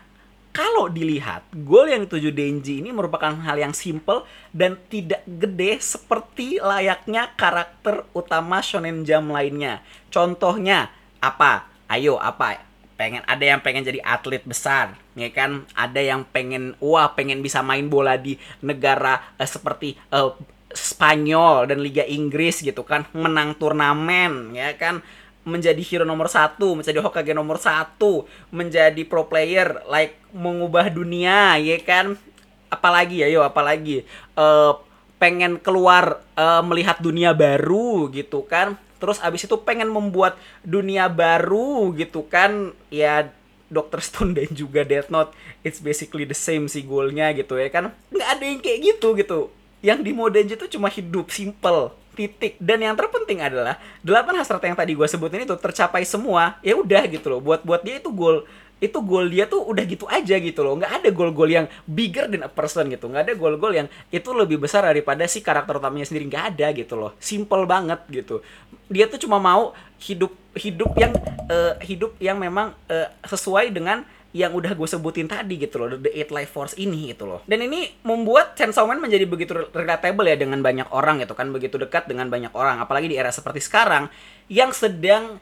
kalau 0.57 0.89
dilihat, 0.89 1.45
gol 1.69 1.85
yang 1.85 2.09
dituju 2.09 2.33
Denji 2.33 2.81
ini 2.81 2.89
merupakan 2.89 3.29
hal 3.45 3.61
yang 3.61 3.77
simple 3.77 4.25
dan 4.57 4.81
tidak 4.89 5.21
gede 5.29 5.77
seperti 5.85 6.57
layaknya 6.57 7.29
karakter 7.37 8.09
utama 8.17 8.65
Shonen 8.65 9.05
Jump 9.05 9.37
lainnya. 9.37 9.85
Contohnya, 10.09 10.89
apa? 11.21 11.69
Ayo, 11.87 12.19
apa? 12.19 12.61
Pengen 12.97 13.23
ada 13.29 13.45
yang 13.45 13.61
pengen 13.61 13.85
jadi 13.85 14.01
atlet 14.03 14.43
besar, 14.43 14.97
ya 15.15 15.29
kan? 15.31 15.69
Ada 15.77 16.01
yang 16.01 16.25
pengen 16.27 16.75
wah, 16.81 17.13
pengen 17.13 17.45
bisa 17.45 17.61
main 17.61 17.87
bola 17.87 18.17
di 18.17 18.41
negara 18.65 19.37
uh, 19.37 19.47
seperti 19.47 19.95
uh, 20.11 20.33
Spanyol 20.73 21.71
dan 21.71 21.79
Liga 21.81 22.05
Inggris 22.05 22.65
gitu 22.65 22.83
kan, 22.83 23.07
menang 23.15 23.55
turnamen, 23.57 24.57
ya 24.57 24.75
kan? 24.75 25.05
menjadi 25.47 25.79
hero 25.79 26.03
nomor 26.03 26.27
satu, 26.27 26.75
menjadi 26.75 26.99
Hokage 26.99 27.31
nomor 27.31 27.63
satu, 27.63 28.27
menjadi 28.51 28.99
pro 29.07 29.31
player, 29.31 29.79
like 29.87 30.19
mengubah 30.35 30.91
dunia, 30.91 31.55
ya 31.63 31.79
kan? 31.87 32.19
Apalagi 32.67 33.23
ya, 33.23 33.31
yo, 33.31 33.47
apalagi 33.47 34.03
uh, 34.35 34.75
pengen 35.23 35.63
keluar 35.63 36.19
uh, 36.35 36.61
melihat 36.67 36.99
dunia 36.99 37.31
baru 37.31 38.11
gitu 38.11 38.43
kan? 38.43 38.75
Terus 38.97 39.21
abis 39.21 39.45
itu 39.45 39.57
pengen 39.61 39.93
membuat 39.93 40.41
dunia 40.65 41.07
baru 41.11 41.93
gitu 41.97 42.25
kan? 42.27 42.73
Ya 42.89 43.31
Doctor 43.67 43.99
Stone 43.99 44.39
dan 44.39 44.51
juga 44.55 44.87
Death 44.87 45.11
Note, 45.11 45.35
it's 45.67 45.83
basically 45.83 46.23
the 46.23 46.37
same 46.39 46.71
sih 46.71 46.87
goalnya 46.87 47.35
gitu 47.35 47.59
ya 47.59 47.67
kan? 47.71 47.91
Nggak 48.15 48.29
ada 48.39 48.45
yang 48.47 48.61
kayak 48.63 48.79
gitu 48.95 49.09
gitu. 49.19 49.39
Yang 49.83 49.99
di 50.07 50.13
mode 50.15 50.41
itu 50.41 50.67
cuma 50.71 50.89
hidup 50.91 51.31
simple 51.31 51.95
titik 52.17 52.57
dan 52.57 52.81
yang 52.81 52.97
terpenting 52.97 53.45
adalah 53.45 53.77
delapan 54.01 54.41
hasrat 54.41 54.65
yang 54.65 54.73
tadi 54.73 54.97
gue 54.97 55.05
sebutin 55.05 55.45
itu 55.45 55.53
tercapai 55.61 56.03
semua 56.09 56.57
ya 56.65 56.73
udah 56.81 57.05
gitu 57.13 57.29
loh 57.29 57.45
buat 57.45 57.61
buat 57.61 57.85
dia 57.85 58.01
itu 58.01 58.09
goal 58.09 58.49
itu 58.77 59.01
gol 59.01 59.33
dia 59.33 59.49
tuh 59.49 59.65
udah 59.65 59.85
gitu 59.89 60.05
aja 60.05 60.37
gitu 60.37 60.61
loh. 60.61 60.77
Nggak 60.77 60.93
ada 61.01 61.09
gol-gol 61.09 61.49
yang 61.49 61.67
bigger 61.89 62.29
than 62.29 62.45
a 62.45 62.51
person 62.53 62.93
gitu. 62.93 63.09
Nggak 63.09 63.33
ada 63.33 63.35
gol-gol 63.35 63.73
yang 63.73 63.89
itu 64.13 64.29
lebih 64.37 64.61
besar 64.61 64.85
daripada 64.85 65.25
si 65.25 65.41
karakter 65.41 65.81
utamanya 65.81 66.05
sendiri. 66.05 66.29
Nggak 66.29 66.45
ada 66.57 66.67
gitu 66.77 66.95
loh. 67.01 67.17
Simple 67.17 67.65
banget 67.65 68.05
gitu. 68.13 68.45
Dia 68.93 69.09
tuh 69.09 69.17
cuma 69.17 69.41
mau 69.41 69.73
hidup 69.97 70.33
hidup 70.53 70.93
yang 71.01 71.13
uh, 71.49 71.81
hidup 71.81 72.21
yang 72.21 72.37
memang 72.37 72.77
uh, 72.93 73.09
sesuai 73.25 73.73
dengan 73.73 74.05
yang 74.37 74.53
udah 74.53 74.77
gue 74.77 74.85
sebutin 74.85 75.25
tadi 75.25 75.57
gitu 75.57 75.81
loh. 75.81 75.97
The 75.97 76.13
Eight 76.13 76.29
Life 76.29 76.53
Force 76.53 76.77
ini 76.77 77.17
gitu 77.17 77.25
loh. 77.25 77.41
Dan 77.49 77.65
ini 77.65 77.89
membuat 78.05 78.53
Chainsaw 78.61 78.85
Man 78.85 79.01
menjadi 79.01 79.25
begitu 79.25 79.57
relatable 79.73 80.29
ya 80.29 80.37
dengan 80.37 80.61
banyak 80.61 80.93
orang 80.93 81.25
gitu 81.25 81.33
kan. 81.33 81.49
Begitu 81.49 81.81
dekat 81.81 82.13
dengan 82.13 82.29
banyak 82.29 82.53
orang. 82.53 82.85
Apalagi 82.85 83.09
di 83.09 83.17
era 83.17 83.33
seperti 83.33 83.65
sekarang 83.65 84.13
yang 84.53 84.77
sedang 84.77 85.41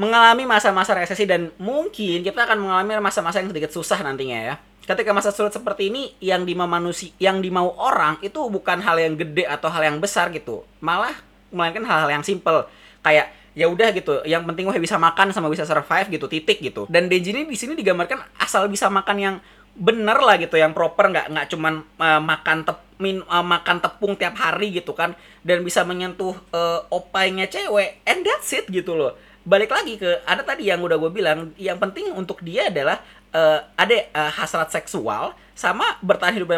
mengalami 0.00 0.48
masa-masa 0.48 0.96
resesi 0.96 1.28
dan 1.28 1.52
mungkin 1.60 2.24
kita 2.24 2.48
akan 2.48 2.56
mengalami 2.56 2.96
masa-masa 3.04 3.44
yang 3.44 3.52
sedikit 3.52 3.68
susah 3.68 4.00
nantinya 4.00 4.38
ya. 4.40 4.54
Ketika 4.80 5.12
masa 5.12 5.28
sulit 5.28 5.52
seperti 5.52 5.92
ini 5.92 6.16
yang 6.24 6.48
dimau 6.48 6.64
manusia 6.64 7.12
yang 7.20 7.44
dimau 7.44 7.76
orang 7.76 8.16
itu 8.24 8.40
bukan 8.48 8.80
hal 8.80 8.96
yang 8.96 9.14
gede 9.14 9.44
atau 9.44 9.68
hal 9.68 9.84
yang 9.84 10.00
besar 10.00 10.32
gitu. 10.32 10.64
Malah 10.80 11.12
melainkan 11.52 11.84
hal-hal 11.84 12.08
yang 12.16 12.24
simple. 12.24 12.64
Kayak 13.04 13.36
ya 13.52 13.68
udah 13.68 13.92
gitu 13.92 14.24
yang 14.24 14.46
penting 14.48 14.64
gue 14.64 14.80
bisa 14.80 14.96
makan 14.96 15.36
sama 15.36 15.52
bisa 15.52 15.68
survive 15.68 16.08
gitu 16.08 16.26
titik 16.32 16.64
gitu. 16.64 16.88
Dan 16.88 17.12
Denji 17.12 17.36
ini 17.36 17.44
di 17.44 17.54
sini 17.60 17.76
digambarkan 17.76 18.40
asal 18.40 18.72
bisa 18.72 18.88
makan 18.88 19.16
yang 19.20 19.36
bener 19.76 20.16
lah 20.18 20.40
gitu 20.40 20.58
yang 20.58 20.74
proper 20.74 21.12
nggak 21.12 21.26
nggak 21.28 21.46
cuman 21.52 21.86
uh, 22.00 22.18
makan 22.18 22.66
tep 22.66 22.78
min, 22.98 23.22
uh, 23.30 23.44
makan 23.44 23.78
tepung 23.84 24.16
tiap 24.16 24.34
hari 24.40 24.72
gitu 24.74 24.96
kan. 24.96 25.12
Dan 25.44 25.60
bisa 25.60 25.84
menyentuh 25.84 26.34
uh, 26.56 26.88
opainya 26.88 27.46
cewek 27.52 28.00
and 28.08 28.24
that's 28.24 28.50
it 28.56 28.64
gitu 28.72 28.96
loh 28.96 29.12
balik 29.44 29.72
lagi 29.72 29.96
ke 29.96 30.20
ada 30.28 30.44
tadi 30.44 30.68
yang 30.68 30.84
udah 30.84 31.00
gue 31.00 31.10
bilang 31.12 31.54
yang 31.56 31.80
penting 31.80 32.12
untuk 32.12 32.44
dia 32.44 32.68
adalah 32.68 33.00
uh, 33.32 33.64
ada 33.74 33.96
uh, 34.12 34.30
hasrat 34.36 34.68
seksual 34.68 35.32
sama 35.56 35.84
bertahan 36.04 36.36
hidup 36.36 36.48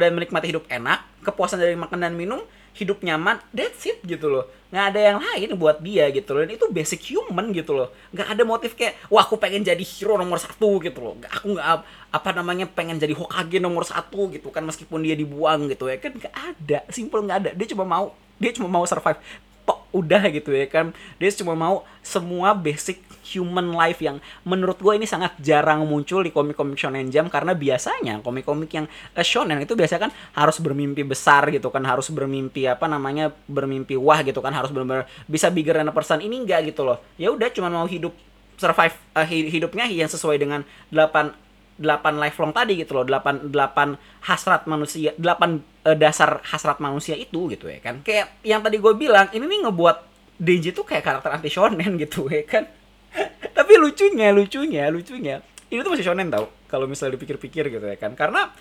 dan 0.00 0.12
menikmati 0.16 0.52
hidup 0.52 0.64
enak 0.68 1.04
kepuasan 1.20 1.60
dari 1.60 1.76
makan 1.76 2.00
dan 2.00 2.16
minum 2.16 2.40
hidup 2.70 3.02
nyaman 3.02 3.36
that's 3.50 3.82
it 3.84 3.98
gitu 4.06 4.30
loh. 4.30 4.46
Nggak 4.70 4.84
ada 4.94 5.00
yang 5.02 5.18
lain 5.18 5.48
buat 5.58 5.82
dia 5.82 6.06
gitu 6.14 6.30
loh. 6.32 6.46
Dan 6.46 6.54
itu 6.54 6.66
basic 6.70 7.02
human 7.10 7.50
gitu 7.50 7.74
loh. 7.74 7.90
Nggak 8.14 8.28
ada 8.30 8.42
motif 8.46 8.78
kayak 8.78 8.94
wah 9.10 9.26
aku 9.26 9.36
pengen 9.36 9.66
jadi 9.66 9.82
hero 9.82 10.14
nomor 10.14 10.38
satu 10.38 10.78
gitu 10.78 10.98
loh. 11.02 11.14
Nggak 11.18 11.32
aku 11.34 11.46
nggak 11.58 11.68
apa 12.14 12.30
namanya 12.30 12.66
pengen 12.70 12.96
jadi 12.96 13.12
Hokage 13.12 13.58
nomor 13.58 13.82
satu 13.82 14.30
gitu 14.30 14.54
kan 14.54 14.62
meskipun 14.62 15.02
dia 15.02 15.18
dibuang 15.18 15.66
gitu 15.66 15.90
ya 15.90 15.98
kan. 15.98 16.14
Nggak 16.14 16.34
ada 16.34 16.78
simple 16.94 17.20
nggak 17.26 17.38
ada. 17.46 17.50
Dia 17.58 17.66
cuma 17.74 17.84
mau 17.84 18.14
dia 18.40 18.54
cuma 18.54 18.70
mau 18.70 18.86
survive 18.86 19.18
udah 19.90 20.22
gitu 20.32 20.54
ya 20.54 20.66
kan. 20.70 20.92
Dia 21.18 21.30
cuma 21.34 21.58
mau 21.58 21.86
semua 22.00 22.56
basic 22.56 23.02
human 23.30 23.76
life 23.76 24.00
yang 24.02 24.18
menurut 24.42 24.80
gue 24.80 24.96
ini 24.96 25.06
sangat 25.06 25.36
jarang 25.38 25.86
muncul 25.86 26.24
di 26.24 26.32
komik-komik 26.34 26.74
shonen 26.74 27.12
jam 27.12 27.28
karena 27.30 27.54
biasanya 27.54 28.18
komik-komik 28.24 28.70
yang 28.72 28.86
uh, 29.14 29.22
shonen 29.22 29.60
itu 29.62 29.76
biasa 29.76 30.00
kan 30.00 30.10
harus 30.34 30.58
bermimpi 30.58 31.06
besar 31.06 31.46
gitu 31.52 31.68
kan 31.70 31.84
harus 31.86 32.10
bermimpi 32.10 32.66
apa 32.66 32.90
namanya 32.90 33.30
bermimpi 33.46 33.94
wah 33.94 34.18
gitu 34.24 34.40
kan 34.42 34.50
harus 34.56 34.72
benar-benar 34.74 35.06
bisa 35.30 35.52
bigger 35.52 35.78
than 35.78 35.90
a 35.90 35.94
person. 35.94 36.18
Ini 36.18 36.34
enggak 36.34 36.72
gitu 36.72 36.82
loh. 36.82 36.98
Ya 37.20 37.30
udah 37.30 37.48
cuma 37.52 37.70
mau 37.70 37.86
hidup 37.86 38.16
survive 38.60 38.92
uh, 39.16 39.24
hidupnya 39.24 39.88
yang 39.88 40.10
sesuai 40.10 40.36
dengan 40.36 40.60
8 40.92 41.49
delapan 41.80 42.20
lifelong 42.20 42.52
tadi 42.52 42.76
gitu 42.76 42.92
loh 42.92 43.08
delapan 43.08 43.40
delapan 43.48 43.96
hasrat 44.28 44.68
manusia 44.68 45.16
delapan 45.16 45.64
uh, 45.88 45.96
dasar 45.96 46.44
hasrat 46.44 46.76
manusia 46.78 47.16
itu 47.16 47.48
gitu 47.48 47.72
ya 47.72 47.80
kan. 47.80 48.04
Kayak 48.04 48.36
yang 48.44 48.60
tadi 48.60 48.76
gue 48.76 48.92
bilang 48.92 49.32
ini 49.32 49.48
nih 49.48 49.66
ngebuat 49.66 50.12
Denji 50.40 50.72
tuh 50.72 50.88
kayak 50.88 51.04
karakter 51.04 51.36
anti 51.36 51.48
shonen 51.48 51.96
gitu 51.96 52.28
ya 52.36 52.44
kan. 52.44 52.68
Tapi 53.56 53.72
lucunya 53.80 54.28
lucunya 54.30 54.92
lucunya 54.92 55.40
ini 55.72 55.80
tuh 55.80 55.92
masih 55.96 56.06
shonen 56.06 56.28
tau 56.28 56.52
kalau 56.68 56.84
misalnya 56.84 57.16
dipikir-pikir 57.16 57.72
gitu 57.72 57.86
ya 57.88 57.96
kan. 57.96 58.12
Karena 58.12 58.52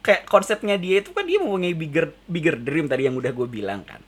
kayak 0.00 0.30
konsepnya 0.30 0.78
dia 0.78 1.02
itu 1.02 1.10
kan 1.10 1.26
dia 1.26 1.42
mempunyai 1.42 1.74
bigger 1.74 2.14
bigger 2.30 2.54
dream 2.62 2.86
tadi 2.86 3.10
yang 3.10 3.18
udah 3.18 3.34
gue 3.34 3.48
bilang 3.50 3.82
kan. 3.82 3.98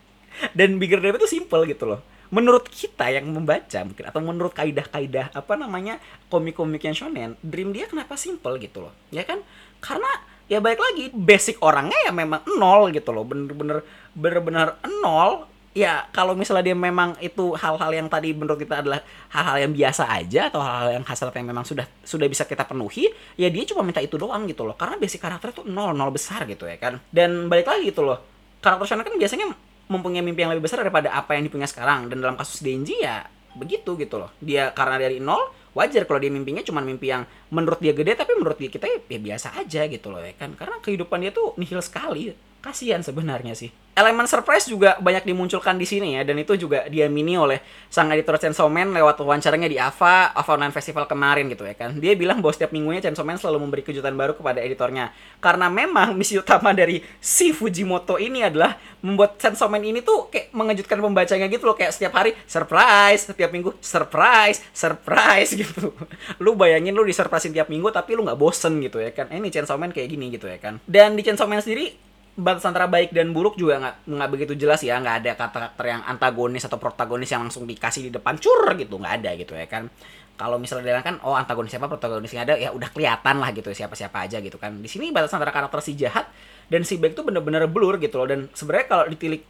Dan 0.58 0.78
bigger 0.78 1.02
dream 1.02 1.18
itu 1.18 1.26
simple 1.26 1.66
gitu 1.66 1.90
loh 1.90 2.17
menurut 2.28 2.68
kita 2.68 3.08
yang 3.08 3.28
membaca 3.32 3.78
mungkin 3.84 4.04
atau 4.04 4.20
menurut 4.20 4.52
kaidah-kaidah 4.52 5.32
apa 5.32 5.54
namanya 5.56 5.96
komik-komik 6.28 6.84
yang 6.84 6.96
shonen 6.96 7.34
dream 7.40 7.72
dia 7.72 7.88
kenapa 7.88 8.14
simple 8.20 8.60
gitu 8.60 8.88
loh 8.88 8.92
ya 9.08 9.24
kan? 9.24 9.40
Karena 9.80 10.08
ya 10.48 10.60
baik 10.60 10.80
lagi 10.80 11.04
basic 11.12 11.60
orangnya 11.60 11.96
ya 12.08 12.12
memang 12.12 12.44
nol 12.56 12.92
gitu 12.92 13.12
loh 13.12 13.24
bener-bener 13.24 13.84
bener-bener 14.12 14.76
nol. 15.00 15.48
Ya 15.76 16.10
kalau 16.10 16.34
misalnya 16.34 16.72
dia 16.72 16.76
memang 16.76 17.14
itu 17.22 17.54
hal-hal 17.54 17.92
yang 17.94 18.08
tadi 18.10 18.34
menurut 18.34 18.58
kita 18.58 18.82
adalah 18.82 18.98
hal-hal 19.30 19.68
yang 19.68 19.72
biasa 19.76 20.10
aja 20.10 20.50
atau 20.50 20.58
hal-hal 20.58 20.98
yang 20.98 21.04
hasrat 21.06 21.30
yang 21.38 21.46
memang 21.54 21.62
sudah 21.62 21.86
sudah 22.02 22.26
bisa 22.26 22.42
kita 22.50 22.66
penuhi 22.66 23.06
ya 23.38 23.46
dia 23.46 23.62
cuma 23.62 23.86
minta 23.86 24.02
itu 24.02 24.18
doang 24.18 24.48
gitu 24.50 24.66
loh. 24.66 24.74
Karena 24.74 24.98
basic 24.98 25.22
karakter 25.22 25.54
itu 25.54 25.62
nol 25.68 25.94
nol 25.94 26.10
besar 26.10 26.48
gitu 26.50 26.66
ya 26.66 26.80
kan? 26.82 26.98
Dan 27.14 27.46
balik 27.46 27.70
lagi 27.70 27.94
gitu 27.94 28.02
loh 28.02 28.18
karakter 28.58 28.84
shonen 28.90 29.06
kan 29.06 29.14
biasanya 29.14 29.46
mempunyai 29.88 30.22
mimpi 30.22 30.44
yang 30.44 30.52
lebih 30.52 30.68
besar 30.68 30.84
daripada 30.84 31.12
apa 31.12 31.34
yang 31.34 31.48
dipunya 31.48 31.66
sekarang. 31.68 32.12
Dan 32.12 32.20
dalam 32.20 32.36
kasus 32.36 32.60
Denji 32.60 33.00
ya 33.00 33.24
begitu 33.56 33.98
gitu 33.98 34.20
loh. 34.20 34.30
Dia 34.38 34.70
karena 34.72 35.00
dari 35.00 35.18
nol 35.18 35.52
wajar 35.76 36.08
kalau 36.08 36.22
dia 36.22 36.32
mimpinya 36.32 36.64
cuma 36.64 36.80
mimpi 36.80 37.12
yang 37.12 37.28
menurut 37.52 37.78
dia 37.78 37.92
gede 37.92 38.16
tapi 38.18 38.34
menurut 38.34 38.58
dia 38.58 38.70
kita 38.72 38.86
ya, 38.88 38.98
ya 39.04 39.20
biasa 39.20 39.54
aja 39.58 39.82
gitu 39.90 40.08
loh 40.08 40.22
ya 40.22 40.32
kan? 40.36 40.54
Karena 40.54 40.78
kehidupan 40.78 41.18
dia 41.24 41.32
tuh 41.34 41.58
nihil 41.58 41.82
sekali 41.82 42.32
kasihan 42.60 43.02
sebenarnya 43.02 43.54
sih. 43.54 43.70
Elemen 43.98 44.30
surprise 44.30 44.70
juga 44.70 44.94
banyak 45.02 45.26
dimunculkan 45.26 45.74
di 45.74 45.82
sini 45.82 46.14
ya 46.14 46.22
dan 46.22 46.38
itu 46.38 46.54
juga 46.54 46.86
diamini 46.86 47.34
oleh 47.34 47.58
sang 47.90 48.06
editor 48.14 48.38
Chainsaw 48.38 48.70
Man 48.70 48.94
lewat 48.94 49.18
wawancaranya 49.18 49.66
di 49.66 49.74
AVA 49.74 50.38
AVA 50.38 50.50
Online 50.54 50.70
Festival 50.70 51.10
kemarin 51.10 51.50
gitu 51.50 51.66
ya 51.66 51.74
kan. 51.74 51.98
Dia 51.98 52.14
bilang 52.14 52.38
bahwa 52.38 52.54
setiap 52.54 52.70
minggunya 52.70 53.02
Chainsaw 53.02 53.26
Man 53.26 53.42
selalu 53.42 53.58
memberi 53.58 53.82
kejutan 53.82 54.14
baru 54.14 54.38
kepada 54.38 54.62
editornya. 54.62 55.10
Karena 55.42 55.66
memang 55.66 56.14
misi 56.14 56.38
utama 56.38 56.70
dari 56.70 57.02
si 57.18 57.50
Fujimoto 57.50 58.22
ini 58.22 58.46
adalah 58.46 58.78
membuat 59.02 59.34
Chainsaw 59.34 59.66
Man 59.66 59.82
ini 59.82 59.98
tuh 59.98 60.30
kayak 60.30 60.54
mengejutkan 60.54 61.02
pembacanya 61.02 61.50
gitu 61.50 61.66
loh. 61.66 61.74
Kayak 61.74 61.98
setiap 61.98 62.14
hari 62.22 62.38
surprise! 62.46 63.26
Setiap 63.26 63.50
minggu 63.50 63.74
surprise! 63.82 64.62
Surprise! 64.70 65.50
gitu. 65.58 65.90
Lu 66.38 66.54
bayangin 66.54 66.94
lu 66.94 67.02
disurprisein 67.02 67.50
tiap 67.50 67.66
minggu 67.66 67.90
tapi 67.90 68.14
lu 68.14 68.22
nggak 68.22 68.38
bosen 68.38 68.78
gitu 68.78 69.02
ya 69.02 69.10
kan. 69.10 69.26
Eh, 69.34 69.42
ini 69.42 69.50
Chainsaw 69.50 69.74
Man 69.74 69.90
kayak 69.90 70.06
gini 70.06 70.30
gitu 70.30 70.46
ya 70.46 70.62
kan. 70.62 70.78
Dan 70.86 71.18
di 71.18 71.26
Chainsaw 71.26 71.50
Man 71.50 71.58
sendiri 71.58 72.07
batas 72.38 72.62
antara 72.62 72.86
baik 72.86 73.10
dan 73.10 73.34
buruk 73.34 73.58
juga 73.58 73.82
nggak 73.82 73.96
nggak 74.06 74.28
begitu 74.30 74.52
jelas 74.54 74.78
ya. 74.86 75.02
Nggak 75.02 75.16
ada 75.26 75.30
kata-kata 75.34 75.82
yang 75.82 76.02
antagonis 76.06 76.62
atau 76.62 76.78
protagonis 76.78 77.26
yang 77.34 77.42
langsung 77.50 77.66
dikasih 77.66 78.08
di 78.08 78.10
depan 78.14 78.38
cur 78.38 78.62
gitu. 78.78 78.94
Nggak 78.94 79.14
ada 79.18 79.30
gitu 79.34 79.58
ya 79.58 79.66
kan. 79.66 79.90
Kalau 80.38 80.54
misalnya 80.54 80.94
dia 80.94 81.02
kan 81.02 81.18
oh 81.26 81.34
antagonis 81.34 81.74
siapa 81.74 81.90
protagonisnya 81.90 82.46
ada 82.46 82.54
ya 82.54 82.70
udah 82.70 82.94
kelihatan 82.94 83.42
lah 83.42 83.50
gitu 83.50 83.74
siapa 83.74 83.98
siapa 83.98 84.22
aja 84.22 84.38
gitu 84.38 84.54
kan. 84.54 84.78
Di 84.78 84.86
sini 84.86 85.10
batas 85.10 85.34
antara 85.34 85.50
karakter 85.50 85.82
si 85.82 85.98
jahat 85.98 86.30
dan 86.70 86.86
si 86.86 86.94
baik 86.94 87.18
itu 87.18 87.26
bener-bener 87.26 87.66
blur 87.66 87.98
gitu 87.98 88.22
loh. 88.22 88.30
Dan 88.30 88.46
sebenarnya 88.54 88.86
kalau 88.86 89.04
ditilik 89.10 89.42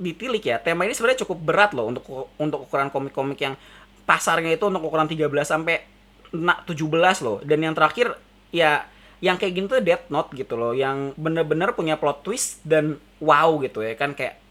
ditilik 0.00 0.42
ya 0.42 0.56
tema 0.58 0.88
ini 0.88 0.96
sebenarnya 0.96 1.28
cukup 1.28 1.38
berat 1.44 1.70
loh 1.76 1.92
untuk 1.92 2.32
untuk 2.40 2.64
ukuran 2.64 2.88
komik-komik 2.88 3.38
yang 3.38 3.54
pasarnya 4.08 4.56
itu 4.56 4.64
untuk 4.64 4.82
ukuran 4.82 5.06
13 5.06 5.28
sampai 5.44 5.84
17 6.32 6.72
loh. 7.20 7.44
Dan 7.44 7.60
yang 7.60 7.76
terakhir 7.76 8.16
ya 8.48 8.88
yang 9.22 9.36
kayak 9.38 9.52
gini 9.54 9.66
tuh 9.70 9.82
Death 9.82 10.10
Note 10.10 10.30
gitu 10.34 10.54
loh 10.58 10.72
yang 10.74 11.14
bener-bener 11.14 11.74
punya 11.74 11.98
plot 11.98 12.26
twist 12.26 12.62
dan 12.66 12.98
wow 13.22 13.58
gitu 13.62 13.82
ya 13.84 13.94
kan 13.94 14.14
kayak 14.14 14.42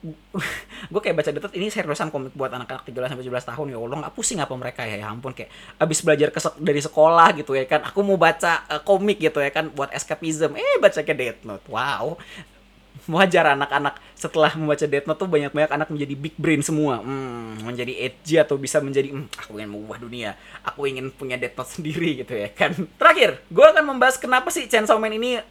gue 0.92 1.00
kayak 1.04 1.16
baca 1.20 1.28
Note 1.28 1.56
ini 1.60 1.68
seriusan 1.68 2.08
komik 2.08 2.32
buat 2.32 2.48
anak-anak 2.48 2.88
13 2.88 3.12
sampai 3.12 3.26
17 3.28 3.50
tahun 3.52 3.66
ya 3.68 3.76
Allah 3.76 3.98
nggak 4.08 4.14
pusing 4.16 4.40
apa 4.40 4.54
mereka 4.56 4.80
ya 4.88 4.96
ya 4.96 5.12
ampun 5.12 5.36
kayak 5.36 5.52
abis 5.76 6.00
belajar 6.00 6.32
ke 6.32 6.40
dari 6.56 6.80
sekolah 6.80 7.28
gitu 7.36 7.52
ya 7.52 7.68
kan 7.68 7.84
aku 7.84 8.00
mau 8.00 8.16
baca 8.16 8.64
uh, 8.72 8.80
komik 8.80 9.20
gitu 9.20 9.44
ya 9.44 9.52
kan 9.52 9.68
buat 9.68 9.92
escapism. 9.92 10.56
Eh 10.56 10.80
baca 10.80 11.00
ke 11.04 11.12
Death 11.12 11.44
Note 11.44 11.68
wow 11.68 12.16
wajar 13.10 13.58
anak-anak 13.58 13.98
setelah 14.14 14.54
membaca 14.54 14.86
Death 14.86 15.06
Note 15.10 15.20
tuh 15.20 15.28
banyak-banyak 15.28 15.70
anak 15.74 15.88
menjadi 15.90 16.14
big 16.14 16.34
brain 16.38 16.62
semua. 16.62 17.02
Hmm, 17.02 17.58
menjadi 17.66 17.92
edgy 18.06 18.38
atau 18.38 18.54
bisa 18.56 18.78
menjadi 18.78 19.10
hmm, 19.10 19.26
aku 19.34 19.58
ingin 19.58 19.70
mengubah 19.70 19.98
dunia. 19.98 20.30
Aku 20.62 20.86
ingin 20.86 21.10
punya 21.10 21.34
Death 21.34 21.58
Note 21.58 21.70
sendiri 21.74 22.14
gitu 22.22 22.32
ya 22.32 22.48
kan. 22.54 22.72
Terakhir 22.96 23.42
gue 23.50 23.66
akan 23.66 23.84
membahas 23.84 24.16
kenapa 24.16 24.48
sih 24.54 24.70
Chainsaw 24.70 24.96
Man 24.96 25.18
ini 25.18 25.42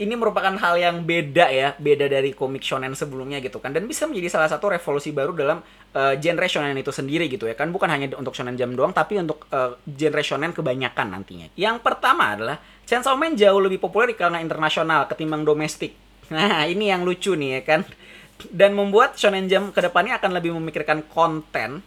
ini 0.00 0.16
merupakan 0.16 0.56
hal 0.56 0.80
yang 0.80 1.04
beda 1.04 1.52
ya, 1.52 1.76
beda 1.76 2.08
dari 2.08 2.32
komik 2.32 2.64
shonen 2.64 2.96
sebelumnya 2.96 3.36
gitu 3.44 3.60
kan. 3.60 3.76
Dan 3.76 3.84
bisa 3.84 4.08
menjadi 4.08 4.32
salah 4.32 4.48
satu 4.48 4.72
revolusi 4.72 5.12
baru 5.12 5.36
dalam 5.36 5.60
uh, 5.92 6.16
genre 6.16 6.48
shonen 6.48 6.72
itu 6.80 6.88
sendiri 6.88 7.28
gitu 7.28 7.44
ya 7.44 7.52
kan. 7.52 7.68
Bukan 7.68 7.84
hanya 7.92 8.08
untuk 8.16 8.32
shonen 8.32 8.56
jam 8.56 8.72
doang 8.72 8.96
tapi 8.96 9.20
untuk 9.20 9.44
uh, 9.52 9.76
genre 9.84 10.24
shonen 10.24 10.56
kebanyakan 10.56 11.12
nantinya. 11.12 11.52
Yang 11.52 11.84
pertama 11.84 12.32
adalah 12.32 12.56
Chainsaw 12.88 13.12
Man 13.20 13.36
jauh 13.36 13.60
lebih 13.60 13.76
populer 13.76 14.10
di 14.10 14.16
kalangan 14.16 14.40
internasional 14.40 15.04
ketimbang 15.04 15.44
domestik. 15.44 15.92
Nah, 16.30 16.64
ini 16.66 16.90
yang 16.90 17.02
lucu 17.02 17.34
nih 17.34 17.60
ya 17.60 17.62
kan. 17.66 17.80
Dan 18.48 18.72
membuat 18.72 19.20
shonen 19.20 19.50
jam 19.50 19.68
ke 19.68 19.84
depannya 19.84 20.16
akan 20.16 20.30
lebih 20.32 20.56
memikirkan 20.56 21.04
konten 21.10 21.84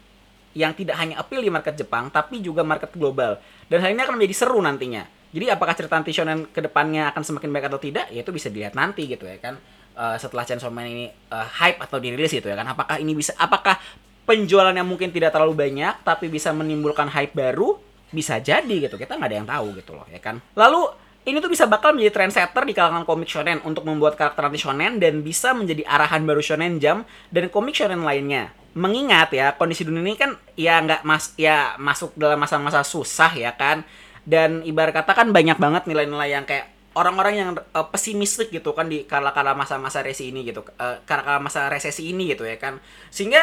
yang 0.53 0.77
tidak 0.77 1.01
hanya 1.01 1.17
appeal 1.17 1.41
di 1.41 1.49
market 1.49 1.73
Jepang 1.73 2.13
tapi 2.13 2.43
juga 2.43 2.61
market 2.61 2.93
global. 2.93 3.41
Dan 3.65 3.81
hal 3.81 3.89
ini 3.95 4.05
akan 4.05 4.21
menjadi 4.21 4.45
seru 4.45 4.61
nantinya 4.61 5.23
jadi 5.33 5.57
apakah 5.57 5.73
cerita 5.73 5.97
anti 5.97 6.13
shonen 6.13 6.45
ke 6.53 6.61
depannya 6.61 7.09
akan 7.09 7.25
semakin 7.25 7.49
baik 7.49 7.65
atau 7.73 7.81
tidak, 7.81 8.05
ya 8.13 8.21
itu 8.21 8.29
bisa 8.29 8.53
dilihat 8.53 8.77
nanti 8.77 9.09
gitu 9.09 9.25
ya 9.25 9.41
kan. 9.41 9.57
Uh, 9.93 10.17
setelah 10.17 10.45
Chainsaw 10.45 10.69
Man 10.69 10.89
ini 10.89 11.05
uh, 11.09 11.45
hype 11.57 11.81
atau 11.81 11.97
dirilis 11.97 12.29
gitu 12.29 12.45
ya 12.45 12.53
kan. 12.53 12.69
Apakah 12.69 13.01
ini 13.01 13.17
bisa, 13.17 13.33
apakah 13.41 13.81
penjualannya 14.29 14.85
mungkin 14.85 15.09
tidak 15.09 15.33
terlalu 15.33 15.57
banyak, 15.57 16.05
tapi 16.05 16.29
bisa 16.29 16.53
menimbulkan 16.53 17.09
hype 17.09 17.33
baru, 17.33 17.81
bisa 18.13 18.37
jadi 18.37 18.85
gitu. 18.85 18.93
Kita 18.93 19.17
nggak 19.17 19.29
ada 19.33 19.37
yang 19.41 19.49
tahu 19.49 19.67
gitu 19.73 19.97
loh 19.97 20.05
ya 20.13 20.21
kan. 20.21 20.37
Lalu 20.53 20.93
ini 21.23 21.39
tuh 21.39 21.47
bisa 21.47 21.63
bakal 21.71 21.95
menjadi 21.95 22.19
trendsetter 22.19 22.63
di 22.67 22.75
kalangan 22.75 23.07
komik 23.07 23.31
shonen 23.31 23.63
untuk 23.63 23.87
membuat 23.87 24.19
karakter 24.19 24.43
anti 24.43 24.59
shonen 24.59 24.99
dan 24.99 25.23
bisa 25.23 25.55
menjadi 25.55 25.87
arahan 25.87 26.27
baru 26.27 26.43
shonen 26.43 26.83
jam 26.83 27.07
dan 27.31 27.47
komik 27.47 27.75
shonen 27.75 28.03
lainnya. 28.03 28.51
Mengingat 28.75 29.31
ya 29.31 29.55
kondisi 29.55 29.87
dunia 29.87 30.03
ini 30.03 30.19
kan 30.19 30.35
ya 30.59 30.83
nggak 30.83 31.05
mas 31.07 31.31
ya 31.39 31.79
masuk 31.79 32.17
dalam 32.19 32.41
masa-masa 32.41 32.83
susah 32.83 33.31
ya 33.37 33.55
kan 33.55 33.85
dan 34.27 34.65
ibarat 34.67 34.95
kata 34.95 35.13
kan 35.15 35.27
banyak 35.31 35.55
banget 35.55 35.83
nilai-nilai 35.87 36.29
yang 36.31 36.43
kayak 36.43 36.73
orang-orang 36.93 37.33
yang 37.37 37.49
uh, 37.55 37.87
pesimistik 37.87 38.53
gitu 38.53 38.73
kan 38.73 38.89
di 38.89 39.05
kala-kala 39.05 39.57
masa-masa 39.57 40.01
resesi 40.01 40.33
ini 40.33 40.45
gitu 40.45 40.65
uh, 40.77 41.01
kala-kala 41.05 41.39
masa 41.39 41.69
resesi 41.69 42.09
ini 42.11 42.33
gitu 42.33 42.45
ya 42.45 42.57
kan 42.57 42.77
sehingga 43.09 43.41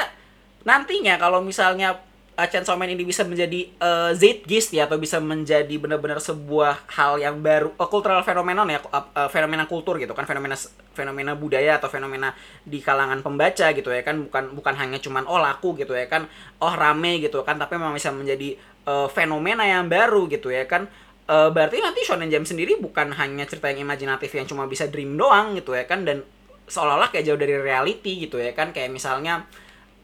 nantinya 0.66 1.16
kalau 1.16 1.40
misalnya 1.40 1.98
uh, 2.40 2.48
Chainsaw 2.48 2.80
Man 2.80 2.88
ini 2.88 3.04
bisa 3.04 3.20
menjadi 3.28 3.68
uh, 3.76 4.16
zeitgeist 4.16 4.72
ya 4.72 4.88
atau 4.88 4.96
bisa 4.96 5.20
menjadi 5.20 5.76
benar-benar 5.76 6.16
sebuah 6.24 6.88
hal 6.96 7.20
yang 7.20 7.44
baru 7.44 7.76
uh, 7.76 7.88
cultural 7.92 8.24
phenomenon 8.24 8.64
ya 8.72 8.80
uh, 8.80 9.04
uh, 9.12 9.28
fenomena 9.28 9.68
kultur 9.68 10.00
gitu 10.00 10.16
kan 10.16 10.24
fenomena 10.24 10.56
fenomena 10.96 11.36
budaya 11.36 11.76
atau 11.76 11.92
fenomena 11.92 12.32
di 12.64 12.80
kalangan 12.80 13.20
pembaca 13.20 13.68
gitu 13.76 13.92
ya 13.92 14.00
kan 14.00 14.24
bukan 14.24 14.56
bukan 14.56 14.74
hanya 14.80 14.96
cuman 14.96 15.28
oh 15.28 15.36
laku 15.36 15.76
gitu 15.76 15.92
ya 15.92 16.08
kan 16.08 16.24
oh 16.64 16.72
rame 16.72 17.20
gitu 17.20 17.44
kan 17.44 17.60
tapi 17.60 17.76
memang 17.76 17.92
bisa 17.92 18.08
menjadi 18.08 18.56
uh, 18.88 19.06
fenomena 19.12 19.68
yang 19.68 19.92
baru 19.92 20.24
gitu 20.32 20.48
ya 20.48 20.64
kan. 20.64 20.88
Uh, 21.30 21.46
berarti 21.46 21.78
nanti 21.78 22.02
Shonen 22.02 22.26
Jump 22.26 22.42
sendiri 22.42 22.74
bukan 22.82 23.14
hanya 23.14 23.46
cerita 23.46 23.70
yang 23.70 23.86
imajinatif 23.86 24.34
yang 24.34 24.50
cuma 24.50 24.66
bisa 24.66 24.90
dream 24.90 25.14
doang 25.14 25.54
gitu 25.54 25.78
ya 25.78 25.86
kan 25.86 26.02
dan 26.02 26.26
seolah-olah 26.66 27.14
kayak 27.14 27.22
jauh 27.22 27.38
dari 27.38 27.54
reality 27.54 28.26
gitu 28.26 28.42
ya 28.42 28.50
kan 28.50 28.74
kayak 28.74 28.90
misalnya 28.90 29.46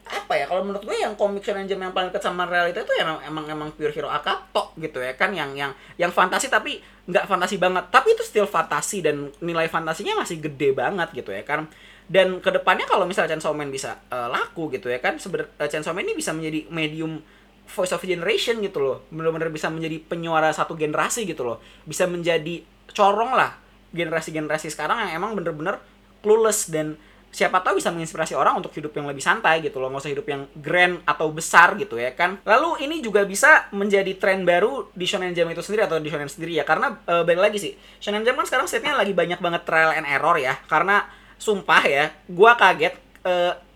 apa 0.07 0.33
ya 0.35 0.45
kalau 0.47 0.63
menurut 0.63 0.83
gue 0.83 0.97
yang 0.97 1.13
shonen 1.17 1.67
jump 1.69 1.83
yang 1.83 1.93
paling 1.95 2.09
dekat 2.11 2.23
sama 2.23 2.47
realita 2.47 2.83
itu 2.83 2.93
emang 2.99 3.19
emang 3.23 3.45
emang 3.47 3.69
pure 3.75 3.93
hero 3.93 4.07
akato 4.07 4.73
gitu 4.79 4.99
ya 4.99 5.13
kan 5.15 5.31
yang 5.31 5.53
yang 5.53 5.71
yang 5.95 6.11
fantasi 6.11 6.47
tapi 6.47 6.79
nggak 7.07 7.25
fantasi 7.25 7.55
banget. 7.57 7.87
Tapi 7.87 8.13
itu 8.13 8.23
still 8.27 8.45
fantasi 8.45 8.99
dan 8.99 9.31
nilai 9.39 9.71
fantasinya 9.71 10.19
masih 10.19 10.43
gede 10.43 10.75
banget 10.75 11.09
gitu 11.15 11.31
ya 11.31 11.41
kan. 11.47 11.65
Dan 12.07 12.39
ke 12.39 12.51
depannya 12.51 12.87
kalau 12.87 13.03
misalnya 13.03 13.35
Chainsaw 13.35 13.51
Man 13.51 13.71
bisa 13.71 13.99
uh, 14.11 14.31
laku 14.31 14.71
gitu 14.71 14.87
ya 14.87 14.99
kan 14.99 15.19
sebenarnya 15.19 15.51
uh, 15.59 15.67
Chainsaw 15.67 15.91
Man 15.95 16.07
ini 16.07 16.15
bisa 16.15 16.31
menjadi 16.31 16.67
medium 16.71 17.19
voice 17.67 17.91
of 17.95 18.03
generation 18.03 18.59
gitu 18.59 18.79
loh. 18.79 19.03
Benar-benar 19.11 19.51
bisa 19.51 19.67
menjadi 19.71 19.99
penyuara 20.03 20.51
satu 20.51 20.75
generasi 20.75 21.27
gitu 21.27 21.47
loh. 21.47 21.59
Bisa 21.87 22.07
menjadi 22.07 22.63
corong 22.91 23.35
lah 23.35 23.59
generasi-generasi 23.95 24.67
sekarang 24.67 25.07
yang 25.07 25.23
emang 25.23 25.31
bener-bener 25.35 25.79
clueless 26.19 26.67
dan 26.67 26.99
siapa 27.27 27.61
tahu 27.61 27.77
bisa 27.77 27.93
menginspirasi 27.93 28.33
orang 28.33 28.57
untuk 28.57 28.73
hidup 28.73 28.95
yang 28.97 29.05
lebih 29.05 29.21
santai 29.21 29.61
gitu 29.61 29.77
loh 29.77 29.91
nggak 29.91 30.03
usah 30.03 30.13
hidup 30.13 30.25
yang 30.25 30.41
grand 30.57 31.03
atau 31.05 31.29
besar 31.29 31.77
gitu 31.77 31.99
ya 31.99 32.15
kan. 32.17 32.41
Lalu 32.47 32.87
ini 32.87 33.03
juga 33.03 33.27
bisa 33.27 33.69
menjadi 33.75 34.15
tren 34.17 34.47
baru 34.47 34.89
di 34.95 35.05
shonen 35.05 35.35
jam 35.35 35.45
itu 35.51 35.61
sendiri 35.61 35.85
atau 35.85 36.01
di 36.01 36.09
shonen 36.09 36.31
sendiri 36.31 36.57
ya 36.57 36.65
karena 36.65 36.97
e, 37.05 37.13
balik 37.27 37.41
lagi 37.51 37.57
sih 37.61 37.73
shonen 38.01 38.25
jam 38.25 38.33
kan 38.33 38.47
sekarang 38.47 38.67
setnya 38.69 38.95
lagi 38.95 39.13
banyak 39.13 39.37
banget 39.37 39.61
trial 39.67 39.93
and 39.93 40.07
error 40.09 40.35
ya 40.39 40.57
karena 40.65 41.05
sumpah 41.37 41.83
ya 41.85 42.09
gua 42.31 42.57
kaget 42.57 42.97
e, 43.21 43.33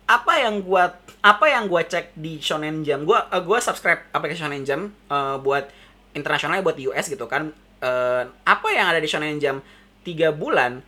apa 0.10 0.34
yang 0.42 0.60
gua 0.66 0.98
apa 1.22 1.46
yang 1.54 1.70
gue 1.70 1.82
cek 1.86 2.18
di 2.18 2.42
Shonen 2.42 2.82
Jump 2.82 3.06
gue 3.06 3.14
uh, 3.14 3.42
gue 3.46 3.60
subscribe 3.62 4.10
aplikasi 4.10 4.42
Shonen 4.42 4.66
Jump 4.66 4.90
uh, 5.14 5.38
buat 5.38 5.70
internasionalnya 6.18 6.66
buat 6.66 6.78
US 6.92 7.06
gitu 7.08 7.26
kan. 7.30 7.54
Uh, 7.82 8.30
apa 8.46 8.68
yang 8.74 8.90
ada 8.94 9.02
di 9.02 9.10
Shonen 9.10 9.38
Jump 9.38 9.62
tiga 10.02 10.34
bulan 10.34 10.82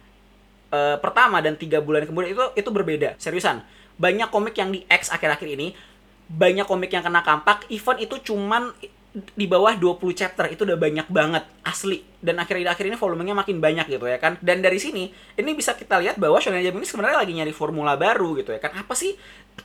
uh, 0.73 0.97
pertama 0.97 1.37
dan 1.39 1.53
tiga 1.53 1.77
bulan 1.79 2.09
kemudian 2.09 2.33
itu 2.33 2.43
itu 2.57 2.69
berbeda. 2.73 3.15
Seriusan. 3.21 3.61
Banyak 4.01 4.33
komik 4.33 4.57
yang 4.57 4.73
di 4.73 4.81
X 4.89 5.13
akhir-akhir 5.13 5.45
ini 5.53 5.77
banyak 6.25 6.65
komik 6.65 6.89
yang 6.89 7.05
kena 7.05 7.21
kampak 7.21 7.69
event 7.69 8.01
itu 8.01 8.33
cuman 8.33 8.73
di 9.13 9.45
bawah 9.45 9.77
20 9.77 10.01
chapter 10.17 10.49
itu 10.49 10.65
udah 10.65 10.73
banyak 10.73 11.05
banget 11.13 11.45
asli. 11.61 12.01
Dan 12.17 12.41
akhir-akhir 12.41 12.89
ini 12.89 12.97
volumenya 12.97 13.37
makin 13.37 13.61
banyak 13.61 13.85
gitu 13.85 14.09
ya 14.09 14.17
kan. 14.17 14.41
Dan 14.41 14.65
dari 14.65 14.81
sini 14.81 15.13
ini 15.37 15.51
bisa 15.53 15.77
kita 15.77 16.01
lihat 16.01 16.17
bahwa 16.17 16.41
Shonen 16.41 16.65
Jump 16.65 16.81
ini 16.81 16.87
sebenarnya 16.89 17.21
lagi 17.21 17.37
nyari 17.37 17.53
formula 17.53 17.93
baru 17.93 18.33
gitu 18.41 18.49
ya 18.49 18.57
kan. 18.57 18.73
Apa 18.73 18.97
sih 18.97 19.13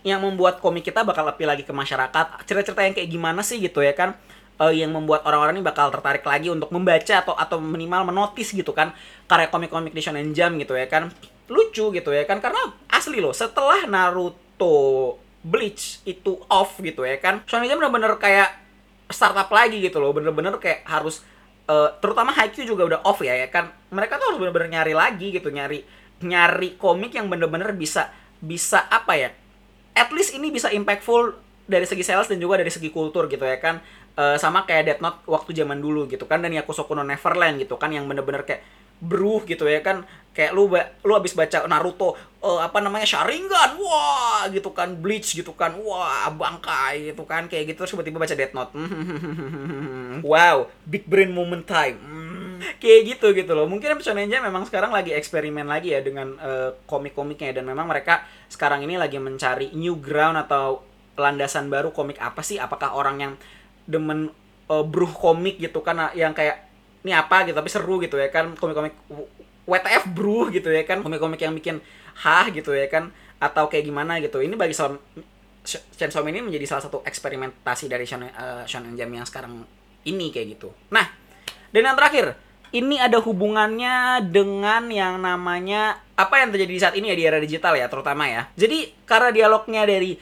yang 0.05 0.21
membuat 0.21 0.61
komik 0.61 0.85
kita 0.85 1.01
bakal 1.01 1.25
lebih 1.25 1.49
lagi 1.49 1.65
ke 1.65 1.73
masyarakat? 1.73 2.45
Cerita-cerita 2.45 2.85
yang 2.85 2.93
kayak 2.93 3.09
gimana 3.09 3.41
sih 3.41 3.57
gitu 3.57 3.81
ya 3.81 3.97
kan 3.97 4.13
uh, 4.59 4.75
yang 4.75 4.91
membuat 4.93 5.25
orang-orang 5.25 5.59
ini 5.59 5.65
bakal 5.65 5.89
tertarik 5.89 6.27
lagi 6.27 6.51
untuk 6.51 6.69
membaca 6.75 7.15
atau 7.23 7.35
atau 7.35 7.59
minimal 7.63 8.11
menotis 8.11 8.53
gitu 8.53 8.75
kan 8.75 8.93
karya 9.31 9.49
komik-komik 9.49 9.95
di 9.95 10.03
Shonen 10.03 10.35
Jump 10.35 10.59
gitu 10.61 10.75
ya 10.75 10.87
kan. 10.91 11.11
Lucu 11.49 11.89
gitu 11.95 12.11
ya 12.13 12.29
kan 12.29 12.45
karena 12.45 12.61
asli 12.93 13.25
loh 13.25 13.33
setelah 13.33 13.89
Naruto 13.89 15.17
Bleach 15.41 16.05
itu 16.05 16.37
off 16.53 16.77
gitu 16.83 17.09
ya 17.09 17.17
kan 17.17 17.41
Shonen 17.49 17.71
Jump 17.71 17.81
bener-bener 17.81 18.13
kayak 18.21 18.51
startup 19.09 19.49
lagi 19.49 19.81
gitu 19.81 20.03
loh. 20.03 20.13
Bener-bener 20.13 20.59
kayak 20.61 20.85
harus 20.85 21.25
uh, 21.71 21.95
terutama 22.03 22.35
Haikyuu 22.37 22.69
juga 22.69 22.85
udah 22.85 23.01
off 23.09 23.25
ya 23.25 23.33
ya 23.33 23.49
kan. 23.49 23.73
Mereka 23.95 24.21
tuh 24.21 24.35
harus 24.35 24.39
bener-bener 24.43 24.69
nyari 24.69 24.93
lagi 24.93 25.33
gitu 25.33 25.49
nyari 25.49 25.87
nyari 26.19 26.75
komik 26.75 27.15
yang 27.15 27.31
bener-bener 27.31 27.71
bisa 27.79 28.11
bisa 28.43 28.87
apa 28.91 29.15
ya 29.19 29.31
at 29.99 30.11
least 30.15 30.35
ini 30.35 30.55
bisa 30.55 30.71
impactful 30.71 31.35
dari 31.69 31.85
segi 31.85 32.07
sales 32.07 32.31
dan 32.31 32.39
juga 32.39 32.63
dari 32.63 32.71
segi 32.71 32.89
kultur 32.89 33.27
gitu 33.27 33.43
ya 33.43 33.59
kan 33.59 33.83
uh, 34.19 34.37
sama 34.37 34.67
kayak 34.67 34.85
Death 34.91 35.03
Note 35.03 35.23
waktu 35.31 35.55
zaman 35.55 35.79
dulu 35.79 36.11
gitu 36.11 36.27
kan 36.27 36.43
dan 36.43 36.51
Yakusoku 36.51 36.99
no 36.99 37.07
Neverland 37.07 37.63
gitu 37.63 37.79
kan 37.79 37.95
yang 37.95 38.11
bener-bener 38.11 38.43
kayak 38.43 38.67
bruh 38.99 39.47
gitu 39.47 39.71
ya 39.71 39.79
kan. 39.81 40.03
Kayak 40.35 40.55
lu 40.55 40.71
lu 41.07 41.13
abis 41.19 41.35
baca 41.35 41.67
Naruto 41.67 42.19
uh, 42.43 42.61
apa 42.63 42.79
namanya 42.83 43.07
Sharingan 43.07 43.79
wah 43.79 44.47
gitu 44.51 44.71
kan 44.75 44.99
Bleach 44.99 45.35
gitu 45.35 45.55
kan 45.55 45.75
wah 45.79 46.31
bangkai 46.31 47.15
gitu 47.15 47.27
kan 47.27 47.47
kayak 47.47 47.75
gitu 47.75 47.87
terus 47.87 47.95
tiba-tiba 47.95 48.19
baca 48.19 48.35
Death 48.35 48.55
Note. 48.55 48.73
Wow 50.19 50.67
big 50.83 51.07
brain 51.07 51.31
moment 51.31 51.63
time. 51.63 51.99
Kayak 52.83 53.01
gitu 53.15 53.27
gitu 53.35 53.53
loh. 53.55 53.71
Mungkin 53.71 54.03
Shonen 54.03 54.31
Jump 54.31 54.51
memang 54.51 54.67
sekarang 54.67 54.91
lagi 54.91 55.15
eksperimen 55.15 55.67
lagi 55.67 55.95
ya 55.95 56.03
dengan 56.03 56.35
uh, 56.39 56.75
komik-komiknya 56.91 57.55
dan 57.55 57.65
memang 57.67 57.87
mereka 57.87 58.27
sekarang 58.51 58.83
ini 58.83 58.99
lagi 58.99 59.23
mencari 59.23 59.71
new 59.75 59.99
ground 59.99 60.39
atau 60.39 60.83
landasan 61.19 61.67
baru 61.71 61.91
komik 61.91 62.19
apa 62.23 62.43
sih? 62.47 62.59
Apakah 62.63 62.95
orang 62.95 63.17
yang 63.19 63.33
demen 63.89 64.29
uh, 64.69 64.85
bruh 64.85 65.09
komik 65.09 65.57
gitu 65.57 65.81
kan 65.81 66.13
yang 66.13 66.37
kayak 66.37 66.69
ini 67.03 67.17
apa 67.17 67.49
gitu 67.49 67.57
tapi 67.57 67.73
seru 67.73 67.97
gitu 68.05 68.21
ya 68.21 68.29
kan 68.29 68.53
komik-komik 68.53 68.93
WTF 69.65 70.13
bro 70.13 70.53
gitu 70.53 70.69
ya 70.69 70.85
kan 70.85 71.01
komik-komik 71.01 71.41
yang 71.41 71.57
bikin 71.57 71.81
hah 72.21 72.49
gitu 72.53 72.77
ya 72.77 72.89
kan 72.89 73.09
atau 73.39 73.71
kayak 73.71 73.87
gimana 73.87 74.19
gitu. 74.19 74.43
Ini 74.43 74.55
bagi 74.59 74.75
Son 74.75 74.99
Chainsaw 75.69 76.25
Man 76.25 76.33
ini 76.33 76.49
menjadi 76.49 76.65
salah 76.65 76.89
satu 76.89 77.05
eksperimentasi 77.05 77.93
dari 77.93 78.09
Shonen, 78.09 78.33
uh, 78.33 78.65
Shonen 78.65 78.97
Jump 78.97 79.13
yang 79.13 79.27
sekarang 79.29 79.63
ini 80.09 80.33
kayak 80.33 80.59
gitu. 80.59 80.73
Nah 80.91 81.07
dan 81.71 81.83
yang 81.85 81.97
terakhir 81.97 82.35
ini 82.73 83.01
ada 83.01 83.21
hubungannya 83.21 84.25
dengan 84.29 84.89
yang 84.93 85.21
namanya 85.21 86.01
apa 86.17 86.41
yang 86.41 86.53
terjadi 86.53 86.73
di 86.73 86.81
saat 86.81 86.95
ini 86.97 87.13
ya 87.13 87.17
di 87.17 87.25
era 87.25 87.39
digital 87.39 87.77
ya 87.77 87.87
terutama 87.93 88.25
ya. 88.27 88.49
Jadi 88.57 88.93
karena 89.05 89.31
dialognya 89.31 89.85
dari 89.85 90.17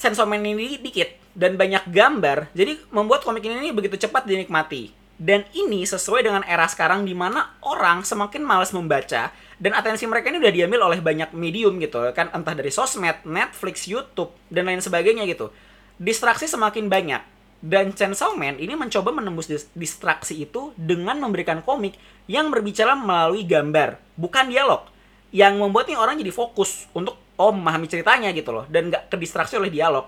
Chainsaw 0.00 0.24
Man 0.24 0.42
ini 0.42 0.80
dikit 0.80 1.17
dan 1.38 1.54
banyak 1.54 1.86
gambar 1.86 2.50
jadi 2.50 2.74
membuat 2.90 3.22
komik 3.22 3.46
ini 3.46 3.70
begitu 3.70 3.94
cepat 3.94 4.26
dinikmati 4.26 4.90
Dan 5.18 5.42
ini 5.50 5.82
sesuai 5.82 6.22
dengan 6.22 6.46
era 6.46 6.70
sekarang 6.70 7.02
di 7.02 7.10
mana 7.10 7.58
orang 7.66 8.06
semakin 8.06 8.38
malas 8.42 8.70
membaca 8.70 9.34
dan 9.58 9.72
atensi 9.74 10.06
mereka 10.06 10.30
ini 10.30 10.38
udah 10.38 10.54
diambil 10.54 10.80
oleh 10.86 11.02
banyak 11.02 11.34
medium 11.34 11.82
gitu 11.82 11.98
kan 12.14 12.30
entah 12.30 12.54
dari 12.54 12.70
sosmed, 12.70 13.26
Netflix, 13.26 13.90
YouTube 13.90 14.30
dan 14.46 14.70
lain 14.70 14.78
sebagainya 14.78 15.26
gitu. 15.26 15.50
Distraksi 15.98 16.46
semakin 16.46 16.86
banyak 16.86 17.22
dan 17.58 17.90
Chainsaw 17.90 18.38
Man 18.38 18.62
ini 18.62 18.78
mencoba 18.78 19.10
menembus 19.10 19.50
dis 19.50 19.66
distraksi 19.74 20.46
itu 20.46 20.70
dengan 20.78 21.18
memberikan 21.18 21.66
komik 21.66 21.98
yang 22.30 22.54
berbicara 22.54 22.94
melalui 22.94 23.42
gambar, 23.42 23.98
bukan 24.14 24.46
dialog. 24.46 24.86
Yang 25.34 25.54
membuat 25.58 25.90
nih 25.90 25.98
orang 25.98 26.22
jadi 26.22 26.30
fokus 26.30 26.86
untuk 26.94 27.18
oh 27.34 27.50
memahami 27.50 27.90
ceritanya 27.90 28.30
gitu 28.30 28.54
loh 28.54 28.64
dan 28.70 28.94
nggak 28.94 29.10
kedistraksi 29.10 29.58
oleh 29.58 29.74
dialog. 29.74 30.06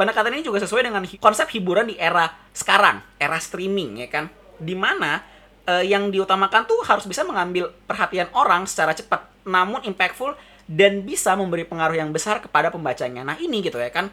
Pendekatan 0.00 0.32
ini 0.32 0.40
juga 0.40 0.64
sesuai 0.64 0.88
dengan 0.88 1.04
konsep 1.20 1.44
hiburan 1.52 1.92
di 1.92 2.00
era 2.00 2.32
sekarang, 2.56 3.04
era 3.20 3.36
streaming 3.36 4.00
ya 4.00 4.08
kan. 4.08 4.32
Di 4.56 4.72
mana 4.72 5.20
uh, 5.68 5.84
yang 5.84 6.08
diutamakan 6.08 6.64
tuh 6.64 6.80
harus 6.88 7.04
bisa 7.04 7.20
mengambil 7.20 7.68
perhatian 7.84 8.32
orang 8.32 8.64
secara 8.64 8.96
cepat, 8.96 9.28
namun 9.44 9.84
impactful 9.84 10.32
dan 10.64 11.04
bisa 11.04 11.36
memberi 11.36 11.68
pengaruh 11.68 12.00
yang 12.00 12.16
besar 12.16 12.40
kepada 12.40 12.72
pembacanya. 12.72 13.28
Nah 13.28 13.36
ini 13.44 13.60
gitu 13.60 13.76
ya 13.76 13.92
kan. 13.92 14.08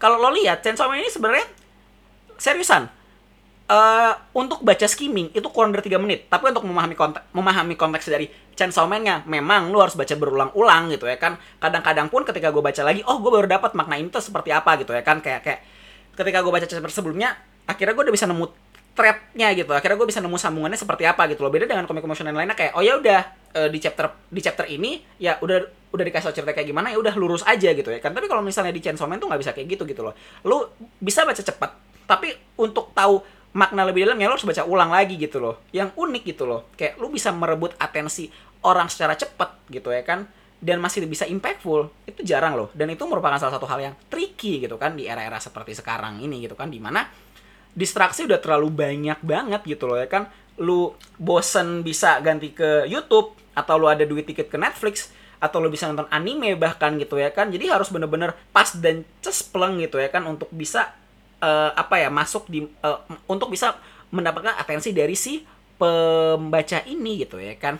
Kalau 0.00 0.16
lo 0.16 0.32
lihat 0.32 0.64
Chainsaw 0.64 0.88
Man 0.88 1.04
ini 1.04 1.12
sebenarnya 1.12 1.44
seriusan 2.40 2.88
uh, 3.70 4.12
untuk 4.32 4.62
baca 4.62 4.86
skimming 4.86 5.30
itu 5.34 5.46
kurang 5.50 5.74
dari 5.74 5.86
tiga 5.86 5.98
menit. 6.00 6.26
Tapi 6.30 6.50
untuk 6.50 6.64
memahami 6.66 6.94
konteks 6.94 7.24
memahami 7.34 7.74
konteks 7.74 8.06
dari 8.10 8.26
Chainsaw 8.56 8.88
Man-nya 8.88 9.20
memang 9.28 9.68
lu 9.68 9.82
harus 9.82 9.92
baca 9.92 10.14
berulang-ulang 10.16 10.88
gitu 10.94 11.04
ya 11.04 11.18
kan. 11.20 11.36
Kadang-kadang 11.60 12.08
pun 12.08 12.24
ketika 12.24 12.48
gue 12.54 12.62
baca 12.62 12.82
lagi 12.86 13.04
oh 13.04 13.20
gue 13.20 13.30
baru 13.30 13.46
dapat 13.50 13.76
makna 13.76 14.00
ini 14.00 14.08
tuh 14.08 14.22
seperti 14.22 14.54
apa 14.54 14.78
gitu 14.80 14.94
ya 14.94 15.02
kan. 15.04 15.20
Kayak 15.20 15.40
kayak 15.44 15.60
ketika 16.16 16.38
gue 16.40 16.52
baca 16.52 16.66
chapter 16.66 16.92
sebelumnya 16.92 17.36
akhirnya 17.66 17.92
gue 17.92 18.04
udah 18.08 18.14
bisa 18.14 18.26
nemu 18.30 18.46
threadnya 18.96 19.48
gitu. 19.52 19.70
Akhirnya 19.76 19.96
gue 20.00 20.08
bisa 20.08 20.20
nemu 20.24 20.36
sambungannya 20.40 20.78
seperti 20.80 21.04
apa 21.04 21.28
gitu 21.28 21.44
loh. 21.44 21.52
Beda 21.52 21.68
dengan 21.68 21.84
komik 21.84 22.00
komik 22.00 22.16
lainnya 22.16 22.56
kayak 22.56 22.72
oh 22.72 22.82
ya 22.82 22.96
udah 22.96 23.20
uh, 23.60 23.68
di 23.68 23.78
chapter 23.82 24.08
di 24.32 24.40
chapter 24.40 24.64
ini 24.72 25.04
ya 25.20 25.36
udah 25.42 25.90
udah 25.92 26.04
dikasih 26.04 26.32
cerita 26.32 26.52
kayak 26.52 26.68
gimana 26.68 26.92
ya 26.92 27.00
udah 27.00 27.12
lurus 27.12 27.44
aja 27.44 27.76
gitu 27.76 27.92
ya 27.92 28.00
kan. 28.00 28.16
Tapi 28.16 28.24
kalau 28.24 28.40
misalnya 28.40 28.72
di 28.72 28.80
Chainsaw 28.80 29.04
Man 29.04 29.20
tuh 29.20 29.28
nggak 29.28 29.40
bisa 29.44 29.52
kayak 29.52 29.68
gitu 29.76 29.84
gitu 29.84 30.00
loh. 30.00 30.16
Lu 30.48 30.64
bisa 30.96 31.28
baca 31.28 31.44
cepat 31.44 31.86
tapi 32.06 32.32
untuk 32.54 32.94
tahu 32.94 33.20
makna 33.56 33.88
lebih 33.88 34.04
dalam 34.04 34.20
ya 34.20 34.28
lo 34.28 34.36
harus 34.36 34.44
baca 34.44 34.68
ulang 34.68 34.92
lagi 34.92 35.16
gitu 35.16 35.40
loh. 35.40 35.64
Yang 35.72 35.96
unik 35.96 36.22
gitu 36.28 36.44
loh. 36.44 36.68
Kayak 36.76 37.00
lo 37.00 37.08
bisa 37.08 37.32
merebut 37.32 37.72
atensi 37.80 38.28
orang 38.60 38.92
secara 38.92 39.16
cepat 39.16 39.64
gitu 39.72 39.88
ya 39.88 40.04
kan 40.04 40.28
dan 40.56 40.80
masih 40.80 41.04
bisa 41.08 41.24
impactful 41.24 41.88
itu 42.04 42.20
jarang 42.20 42.52
loh. 42.52 42.68
Dan 42.76 42.92
itu 42.92 43.08
merupakan 43.08 43.40
salah 43.40 43.56
satu 43.56 43.64
hal 43.64 43.80
yang 43.80 43.94
tricky 44.12 44.60
gitu 44.60 44.76
kan 44.76 44.92
di 44.92 45.08
era-era 45.08 45.40
seperti 45.40 45.72
sekarang 45.72 46.20
ini 46.20 46.44
gitu 46.44 46.52
kan 46.52 46.68
di 46.68 46.76
mana 46.76 47.08
distraksi 47.72 48.24
udah 48.28 48.40
terlalu 48.40 48.72
banyak 48.72 49.20
banget 49.24 49.64
gitu 49.64 49.88
loh 49.88 49.96
ya 49.96 50.08
kan. 50.08 50.28
Lu 50.60 50.92
bosen 51.16 51.80
bisa 51.80 52.20
ganti 52.20 52.52
ke 52.52 52.84
YouTube 52.84 53.36
atau 53.56 53.80
lu 53.80 53.88
ada 53.88 54.04
duit 54.04 54.28
tiket 54.28 54.52
ke 54.52 54.60
Netflix 54.60 55.08
atau 55.36 55.60
lu 55.60 55.68
bisa 55.68 55.88
nonton 55.88 56.08
anime 56.12 56.56
bahkan 56.60 56.96
gitu 57.00 57.16
ya 57.16 57.32
kan. 57.32 57.48
Jadi 57.48 57.72
harus 57.72 57.88
bener-bener 57.88 58.36
pas 58.52 58.68
dan 58.76 59.04
cespleng 59.24 59.80
gitu 59.80 59.96
ya 59.96 60.12
kan 60.12 60.28
untuk 60.28 60.52
bisa 60.52 60.92
uh, 61.46 61.70
apa 61.78 62.02
ya 62.02 62.10
masuk 62.10 62.50
di 62.50 62.66
uh, 62.82 62.98
untuk 63.30 63.54
bisa 63.54 63.78
mendapatkan 64.10 64.58
atensi 64.58 64.90
dari 64.90 65.14
si 65.14 65.46
pembaca 65.78 66.82
ini 66.90 67.22
gitu 67.22 67.38
ya 67.38 67.54
kan. 67.54 67.78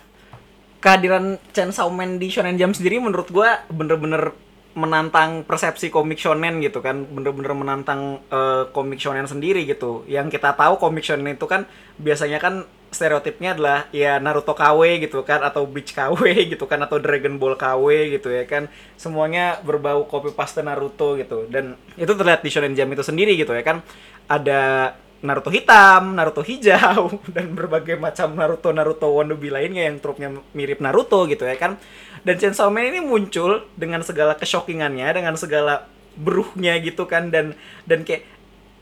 Kehadiran 0.79 1.42
Chen 1.50 1.74
Xiaomen 1.74 2.22
di 2.22 2.31
Shonen 2.31 2.55
Jump 2.55 2.79
sendiri 2.79 3.02
menurut 3.02 3.26
gue 3.33 3.48
bener-bener 3.74 4.31
menantang 4.76 5.40
persepsi 5.48 5.88
komik 5.88 6.20
shonen 6.20 6.61
gitu 6.61 6.85
kan. 6.85 7.09
Bener-bener 7.09 7.57
menantang 7.57 8.20
uh, 8.29 8.68
komik 8.70 9.00
shonen 9.00 9.24
sendiri 9.24 9.64
gitu. 9.64 10.05
Yang 10.07 10.37
kita 10.37 10.52
tahu 10.55 10.76
komik 10.76 11.02
shonen 11.02 11.35
itu 11.35 11.48
kan 11.48 11.64
biasanya 11.96 12.38
kan 12.38 12.68
stereotipnya 12.90 13.53
adalah 13.53 13.79
ya 13.90 14.16
Naruto 14.22 14.55
KW 14.55 15.03
gitu 15.03 15.20
kan 15.27 15.42
atau 15.42 15.66
Bleach 15.66 15.92
KW 15.92 16.22
gitu 16.53 16.64
kan 16.64 16.81
atau 16.81 16.96
Dragon 16.96 17.37
Ball 17.37 17.59
KW 17.59 18.14
gitu 18.16 18.33
ya 18.33 18.46
kan. 18.46 18.70
Semuanya 18.96 19.61
berbau 19.62 20.07
copy 20.07 20.33
paste 20.33 20.62
Naruto 20.62 21.18
gitu. 21.18 21.44
Dan 21.51 21.77
itu 21.99 22.12
terlihat 22.12 22.40
di 22.40 22.51
shonen 22.51 22.75
jam 22.79 22.88
itu 22.90 23.03
sendiri 23.03 23.35
gitu 23.35 23.53
ya 23.53 23.62
kan. 23.66 23.83
Ada 24.27 24.94
Naruto 25.25 25.49
hitam, 25.49 26.12
Naruto 26.12 26.44
hijau, 26.44 27.18
dan 27.35 27.57
berbagai 27.57 27.96
macam 27.96 28.37
Naruto 28.37 28.70
Naruto 28.70 29.09
wannabe 29.11 29.49
lainnya 29.49 29.88
yang 29.88 29.99
trupnya 29.99 30.29
mirip 30.53 30.79
Naruto 30.79 31.25
gitu 31.27 31.49
ya 31.49 31.57
kan. 31.57 31.81
Dan 32.27 32.37
Chainsaw 32.42 32.68
Man 32.68 32.90
ini 32.90 33.01
muncul 33.01 33.64
dengan 33.79 34.03
segala 34.03 34.35
keshockingannya, 34.37 35.09
dengan 35.14 35.35
segala 35.38 35.87
beruhnya 36.16 36.81
gitu 36.81 37.05
kan 37.05 37.29
dan 37.29 37.53
dan 37.85 38.01
kayak 38.03 38.25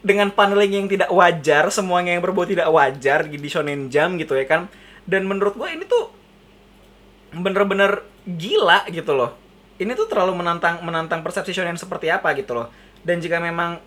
dengan 0.04 0.28
paneling 0.28 0.84
yang 0.84 0.86
tidak 0.86 1.08
wajar, 1.08 1.72
semuanya 1.72 2.12
yang 2.12 2.20
berbau 2.20 2.44
tidak 2.44 2.68
wajar 2.68 3.24
di 3.24 3.48
Shonen 3.48 3.88
Jump 3.88 4.20
gitu 4.20 4.36
ya 4.36 4.44
kan. 4.44 4.68
Dan 5.08 5.24
menurut 5.24 5.56
gue 5.56 5.68
ini 5.72 5.88
tuh 5.88 6.12
bener-bener 7.32 8.04
gila 8.28 8.84
gitu 8.92 9.16
loh. 9.16 9.32
Ini 9.80 9.96
tuh 9.96 10.06
terlalu 10.06 10.38
menantang 10.38 10.84
menantang 10.86 11.24
persepsi 11.24 11.50
shonen 11.50 11.74
seperti 11.74 12.06
apa 12.12 12.30
gitu 12.38 12.54
loh. 12.54 12.70
Dan 13.02 13.18
jika 13.18 13.42
memang 13.42 13.82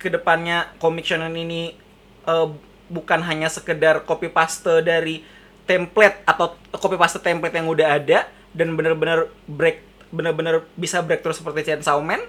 ke 0.00 0.08
depannya 0.08 0.72
komik 0.80 1.04
shonen 1.04 1.34
ini 1.36 1.76
uh, 2.24 2.48
bukan 2.88 3.20
hanya 3.24 3.52
sekedar 3.52 4.02
copy 4.08 4.32
paste 4.32 4.80
dari 4.80 5.22
template 5.64 6.24
atau 6.28 6.56
copy 6.76 6.96
paste 7.00 7.20
template 7.20 7.56
yang 7.56 7.68
udah 7.68 8.00
ada 8.00 8.28
dan 8.52 8.76
bener-bener 8.76 9.32
break 9.48 9.80
bener-bener 10.12 10.68
bisa 10.76 11.00
breakthrough 11.00 11.34
seperti 11.34 11.72
Chainsaw 11.72 11.98
Man 12.04 12.20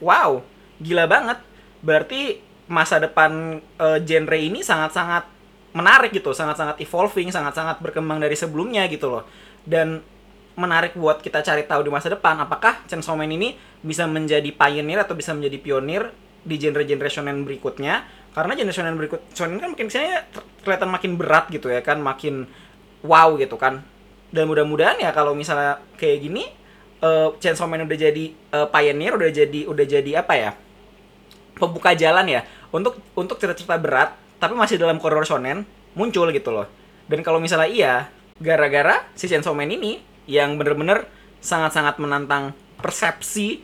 wow 0.00 0.40
gila 0.80 1.04
banget 1.04 1.38
berarti 1.80 2.40
masa 2.70 3.02
depan 3.02 3.58
uh, 3.82 3.98
genre 4.06 4.38
ini 4.38 4.62
sangat-sangat 4.62 5.26
menarik 5.70 6.10
gitu 6.10 6.34
sangat-sangat 6.34 6.82
evolving 6.82 7.30
sangat-sangat 7.30 7.78
berkembang 7.82 8.22
dari 8.22 8.34
sebelumnya 8.38 8.86
gitu 8.90 9.10
loh. 9.10 9.24
Dan 9.66 10.02
menarik 10.58 10.98
buat 10.98 11.22
kita 11.22 11.40
cari 11.46 11.64
tahu 11.66 11.86
di 11.86 11.90
masa 11.90 12.10
depan 12.10 12.38
apakah 12.42 12.82
Chainsaw 12.86 13.14
Man 13.14 13.30
ini 13.30 13.54
bisa 13.80 14.04
menjadi 14.04 14.50
pioneer 14.52 15.02
atau 15.02 15.14
bisa 15.14 15.32
menjadi 15.32 15.56
pionir 15.62 16.10
di 16.42 16.56
genre-genre 16.58 17.10
shonen 17.10 17.42
berikutnya? 17.46 18.06
Karena 18.34 18.52
genre 18.54 18.74
shonen 18.74 18.94
berikut 18.98 19.20
shonen 19.34 19.58
kan 19.58 19.74
makin 19.74 19.86
misalnya 19.90 20.26
kelihatan 20.62 20.90
makin 20.90 21.10
berat 21.18 21.50
gitu 21.50 21.70
ya 21.70 21.80
kan 21.82 21.98
makin 22.02 22.46
wow 23.06 23.34
gitu 23.38 23.58
kan. 23.58 23.82
Dan 24.30 24.46
mudah-mudahan 24.46 24.98
ya 25.02 25.10
kalau 25.10 25.34
misalnya 25.34 25.82
kayak 25.98 26.22
gini 26.22 26.46
uh, 27.02 27.34
Chainsaw 27.38 27.66
Man 27.66 27.86
udah 27.86 27.98
jadi 27.98 28.24
uh, 28.54 28.66
pioneer 28.70 29.18
udah 29.18 29.30
jadi 29.30 29.60
udah 29.66 29.86
jadi 29.86 30.22
apa 30.22 30.34
ya 30.38 30.52
pembuka 31.56 31.94
jalan 31.96 32.26
ya 32.28 32.44
untuk 32.70 32.98
untuk 33.18 33.38
cerita-cerita 33.38 33.76
berat 33.80 34.14
tapi 34.38 34.56
masih 34.56 34.80
dalam 34.80 35.00
koridor 35.02 35.26
shonen 35.26 35.66
muncul 35.98 36.30
gitu 36.30 36.50
loh 36.54 36.66
dan 37.10 37.20
kalau 37.26 37.42
misalnya 37.42 37.70
iya 37.70 37.94
gara-gara 38.40 39.04
si 39.18 39.28
Chainsaw 39.28 39.52
Man 39.52 39.68
ini 39.68 40.00
yang 40.30 40.56
bener-bener 40.56 41.10
sangat-sangat 41.42 42.00
menantang 42.00 42.56
persepsi 42.80 43.60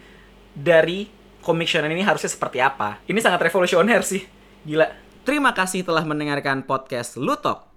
dari 0.52 1.08
komik 1.40 1.70
shonen 1.70 1.94
ini 1.94 2.02
harusnya 2.02 2.26
seperti 2.32 2.58
apa. 2.58 2.98
Ini 3.06 3.22
sangat 3.22 3.38
revolusioner 3.46 4.02
sih. 4.02 4.24
Gila. 4.66 4.90
Terima 5.22 5.54
kasih 5.54 5.86
telah 5.86 6.02
mendengarkan 6.02 6.66
podcast 6.66 7.14
Lutok. 7.14 7.70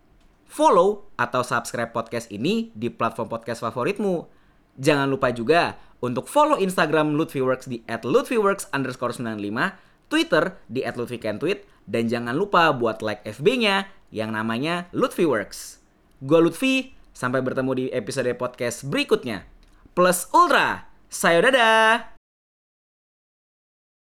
Follow 0.49 1.13
atau 1.13 1.45
subscribe 1.45 1.93
podcast 1.93 2.33
ini 2.33 2.73
di 2.73 2.89
platform 2.89 3.29
podcast 3.29 3.61
favoritmu. 3.61 4.25
Jangan 4.81 5.05
lupa 5.05 5.29
juga 5.29 5.77
untuk 6.01 6.25
follow 6.25 6.57
Instagram 6.57 7.13
Lutfiworks 7.13 7.69
di 7.69 7.85
@lutfiworks 7.85 8.73
underscore 8.73 9.13
95, 9.13 9.77
Twitter 10.09 10.57
di 10.67 10.83
@lutfikentweet, 10.83 11.63
dan 11.87 12.09
jangan 12.09 12.35
lupa 12.35 12.73
buat 12.75 12.99
like 12.99 13.23
FB-nya 13.23 13.87
yang 14.09 14.35
namanya 14.35 14.89
Lutfiworks. 14.91 15.79
Gua 16.19 16.43
Lutfi, 16.43 16.91
sampai 17.15 17.39
bertemu 17.39 17.71
di 17.77 17.85
episode 17.93 18.33
podcast 18.35 18.83
berikutnya. 18.83 19.47
Plus 19.95 20.27
Ultra, 20.35 20.89
sayo 21.07 21.39
dadah! 21.45 22.18